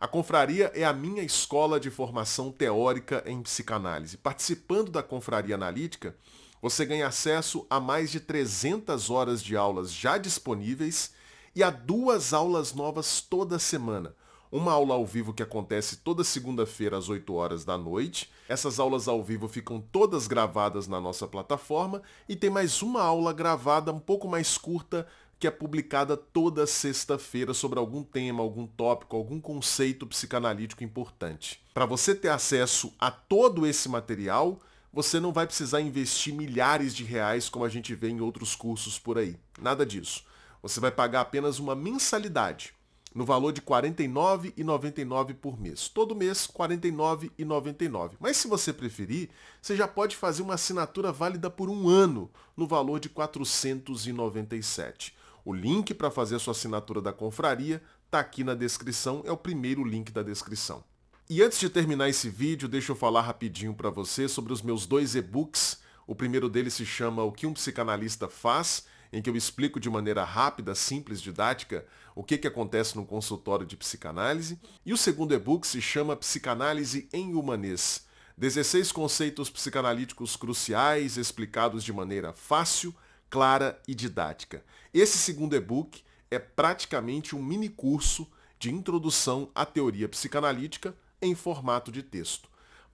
A 0.00 0.08
confraria 0.08 0.72
é 0.74 0.82
a 0.82 0.94
minha 0.94 1.22
escola 1.22 1.78
de 1.78 1.90
formação 1.90 2.50
teórica 2.50 3.22
em 3.26 3.42
psicanálise. 3.42 4.16
Participando 4.16 4.90
da 4.90 5.02
confraria 5.02 5.54
analítica, 5.54 6.16
você 6.60 6.84
ganha 6.84 7.06
acesso 7.06 7.66
a 7.70 7.80
mais 7.80 8.10
de 8.10 8.20
300 8.20 9.10
horas 9.10 9.42
de 9.42 9.56
aulas 9.56 9.92
já 9.92 10.18
disponíveis 10.18 11.12
e 11.54 11.62
a 11.62 11.70
duas 11.70 12.32
aulas 12.32 12.74
novas 12.74 13.20
toda 13.20 13.58
semana. 13.58 14.14
Uma 14.52 14.72
aula 14.72 14.94
ao 14.94 15.06
vivo 15.06 15.32
que 15.32 15.44
acontece 15.44 15.98
toda 15.98 16.24
segunda-feira 16.24 16.98
às 16.98 17.08
8 17.08 17.32
horas 17.32 17.64
da 17.64 17.78
noite. 17.78 18.30
Essas 18.48 18.80
aulas 18.80 19.06
ao 19.06 19.22
vivo 19.22 19.48
ficam 19.48 19.80
todas 19.80 20.26
gravadas 20.26 20.88
na 20.88 21.00
nossa 21.00 21.26
plataforma 21.26 22.02
e 22.28 22.34
tem 22.34 22.50
mais 22.50 22.82
uma 22.82 23.00
aula 23.00 23.32
gravada 23.32 23.92
um 23.92 24.00
pouco 24.00 24.28
mais 24.28 24.58
curta 24.58 25.06
que 25.38 25.46
é 25.46 25.50
publicada 25.50 26.18
toda 26.18 26.66
sexta-feira 26.66 27.54
sobre 27.54 27.78
algum 27.78 28.02
tema, 28.02 28.42
algum 28.42 28.66
tópico, 28.66 29.16
algum 29.16 29.40
conceito 29.40 30.06
psicanalítico 30.06 30.84
importante. 30.84 31.62
Para 31.72 31.86
você 31.86 32.14
ter 32.14 32.28
acesso 32.28 32.92
a 32.98 33.10
todo 33.10 33.66
esse 33.66 33.88
material, 33.88 34.60
você 34.92 35.20
não 35.20 35.32
vai 35.32 35.46
precisar 35.46 35.80
investir 35.80 36.34
milhares 36.34 36.94
de 36.94 37.04
reais 37.04 37.48
como 37.48 37.64
a 37.64 37.68
gente 37.68 37.94
vê 37.94 38.08
em 38.08 38.20
outros 38.20 38.56
cursos 38.56 38.98
por 38.98 39.18
aí. 39.18 39.36
Nada 39.60 39.86
disso. 39.86 40.24
Você 40.62 40.80
vai 40.80 40.90
pagar 40.90 41.22
apenas 41.22 41.58
uma 41.58 41.74
mensalidade 41.74 42.74
no 43.14 43.24
valor 43.24 43.52
de 43.52 43.60
R$ 43.60 43.66
49,99 43.66 45.34
por 45.34 45.60
mês. 45.60 45.88
Todo 45.88 46.14
mês 46.14 46.46
R$ 46.46 46.54
49,99. 46.54 48.12
Mas 48.20 48.36
se 48.36 48.48
você 48.48 48.72
preferir, 48.72 49.30
você 49.60 49.76
já 49.76 49.88
pode 49.88 50.16
fazer 50.16 50.42
uma 50.42 50.54
assinatura 50.54 51.12
válida 51.12 51.50
por 51.50 51.68
um 51.68 51.88
ano 51.88 52.30
no 52.56 52.66
valor 52.66 53.00
de 53.00 53.08
R$ 53.08 53.14
497. 53.14 55.16
O 55.44 55.52
link 55.52 55.92
para 55.94 56.10
fazer 56.10 56.36
a 56.36 56.38
sua 56.38 56.52
assinatura 56.52 57.00
da 57.00 57.12
confraria 57.12 57.82
está 58.06 58.20
aqui 58.20 58.44
na 58.44 58.54
descrição, 58.54 59.22
é 59.24 59.32
o 59.32 59.36
primeiro 59.36 59.84
link 59.84 60.12
da 60.12 60.22
descrição. 60.22 60.84
E 61.32 61.44
antes 61.44 61.60
de 61.60 61.70
terminar 61.70 62.08
esse 62.08 62.28
vídeo, 62.28 62.66
deixa 62.66 62.90
eu 62.90 62.96
falar 62.96 63.20
rapidinho 63.20 63.72
para 63.72 63.88
você 63.88 64.26
sobre 64.26 64.52
os 64.52 64.62
meus 64.62 64.84
dois 64.84 65.14
e-books. 65.14 65.78
O 66.04 66.12
primeiro 66.12 66.48
deles 66.48 66.74
se 66.74 66.84
chama 66.84 67.22
O 67.22 67.30
que 67.30 67.46
um 67.46 67.54
psicanalista 67.54 68.28
faz, 68.28 68.84
em 69.12 69.22
que 69.22 69.30
eu 69.30 69.36
explico 69.36 69.78
de 69.78 69.88
maneira 69.88 70.24
rápida, 70.24 70.74
simples, 70.74 71.22
didática, 71.22 71.86
o 72.16 72.24
que, 72.24 72.36
que 72.36 72.48
acontece 72.48 72.96
no 72.96 73.06
consultório 73.06 73.64
de 73.64 73.76
psicanálise. 73.76 74.58
E 74.84 74.92
o 74.92 74.96
segundo 74.96 75.32
e-book 75.32 75.64
se 75.68 75.80
chama 75.80 76.16
Psicanálise 76.16 77.08
em 77.12 77.32
Humanês. 77.32 78.08
16 78.36 78.90
conceitos 78.90 79.48
psicanalíticos 79.48 80.34
cruciais 80.34 81.16
explicados 81.16 81.84
de 81.84 81.92
maneira 81.92 82.32
fácil, 82.32 82.92
clara 83.30 83.80
e 83.86 83.94
didática. 83.94 84.64
Esse 84.92 85.16
segundo 85.16 85.54
e-book 85.54 86.02
é 86.28 86.40
praticamente 86.40 87.36
um 87.36 87.42
mini 87.42 87.68
curso 87.68 88.26
de 88.58 88.74
introdução 88.74 89.48
à 89.54 89.64
teoria 89.64 90.08
psicanalítica 90.08 90.92
em 91.22 91.34
formato 91.34 91.90
de 91.92 92.02
texto. 92.02 92.48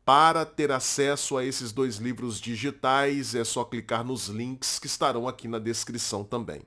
Para 0.05 0.47
ter 0.47 0.71
acesso 0.71 1.37
a 1.37 1.45
esses 1.45 1.73
dois 1.73 1.97
livros 1.97 2.41
digitais, 2.41 3.35
é 3.35 3.43
só 3.43 3.65
clicar 3.65 4.05
nos 4.05 4.29
links 4.29 4.79
que 4.79 4.87
estarão 4.87 5.27
aqui 5.27 5.49
na 5.49 5.59
descrição 5.59 6.23
também. 6.23 6.63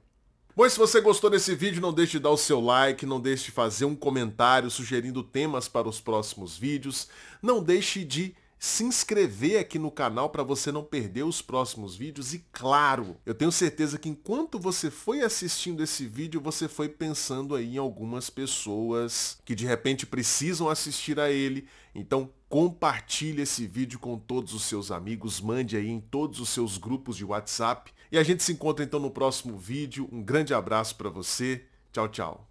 Bom, 0.55 0.67
se 0.67 0.77
você 0.77 0.99
gostou 0.99 1.29
desse 1.29 1.55
vídeo, 1.55 1.81
não 1.81 1.93
deixe 1.93 2.13
de 2.13 2.19
dar 2.19 2.31
o 2.31 2.37
seu 2.37 2.59
like, 2.59 3.05
não 3.05 3.21
deixe 3.21 3.45
de 3.45 3.51
fazer 3.51 3.85
um 3.85 3.95
comentário 3.95 4.69
sugerindo 4.69 5.23
temas 5.23 5.69
para 5.69 5.87
os 5.87 6.01
próximos 6.01 6.57
vídeos, 6.57 7.07
não 7.41 7.63
deixe 7.63 8.03
de 8.03 8.35
se 8.59 8.83
inscrever 8.83 9.57
aqui 9.57 9.79
no 9.79 9.89
canal 9.89 10.29
para 10.29 10.43
você 10.43 10.69
não 10.69 10.83
perder 10.83 11.23
os 11.23 11.41
próximos 11.41 11.95
vídeos 11.95 12.33
e 12.33 12.45
claro, 12.51 13.15
eu 13.25 13.33
tenho 13.33 13.53
certeza 13.53 13.97
que 13.97 14.09
enquanto 14.09 14.59
você 14.59 14.91
foi 14.91 15.21
assistindo 15.21 15.81
esse 15.81 16.05
vídeo, 16.05 16.41
você 16.41 16.67
foi 16.67 16.89
pensando 16.89 17.55
aí 17.55 17.75
em 17.75 17.77
algumas 17.77 18.29
pessoas 18.29 19.37
que 19.45 19.55
de 19.55 19.65
repente 19.65 20.05
precisam 20.05 20.67
assistir 20.67 21.19
a 21.21 21.31
ele. 21.31 21.67
Então 21.95 22.29
compartilhe 22.49 23.43
esse 23.43 23.65
vídeo 23.65 23.97
com 23.97 24.19
todos 24.19 24.53
os 24.53 24.63
seus 24.63 24.91
amigos, 24.91 25.39
mande 25.39 25.77
aí 25.77 25.87
em 25.87 26.01
todos 26.01 26.41
os 26.41 26.49
seus 26.49 26.77
grupos 26.77 27.15
de 27.15 27.23
WhatsApp 27.23 27.93
e 28.11 28.17
a 28.17 28.23
gente 28.23 28.43
se 28.43 28.51
encontra 28.51 28.83
então 28.83 28.99
no 28.99 29.09
próximo 29.09 29.57
vídeo. 29.57 30.09
Um 30.11 30.21
grande 30.21 30.53
abraço 30.53 30.95
para 30.95 31.09
você. 31.09 31.63
Tchau, 31.93 32.09
tchau. 32.09 32.49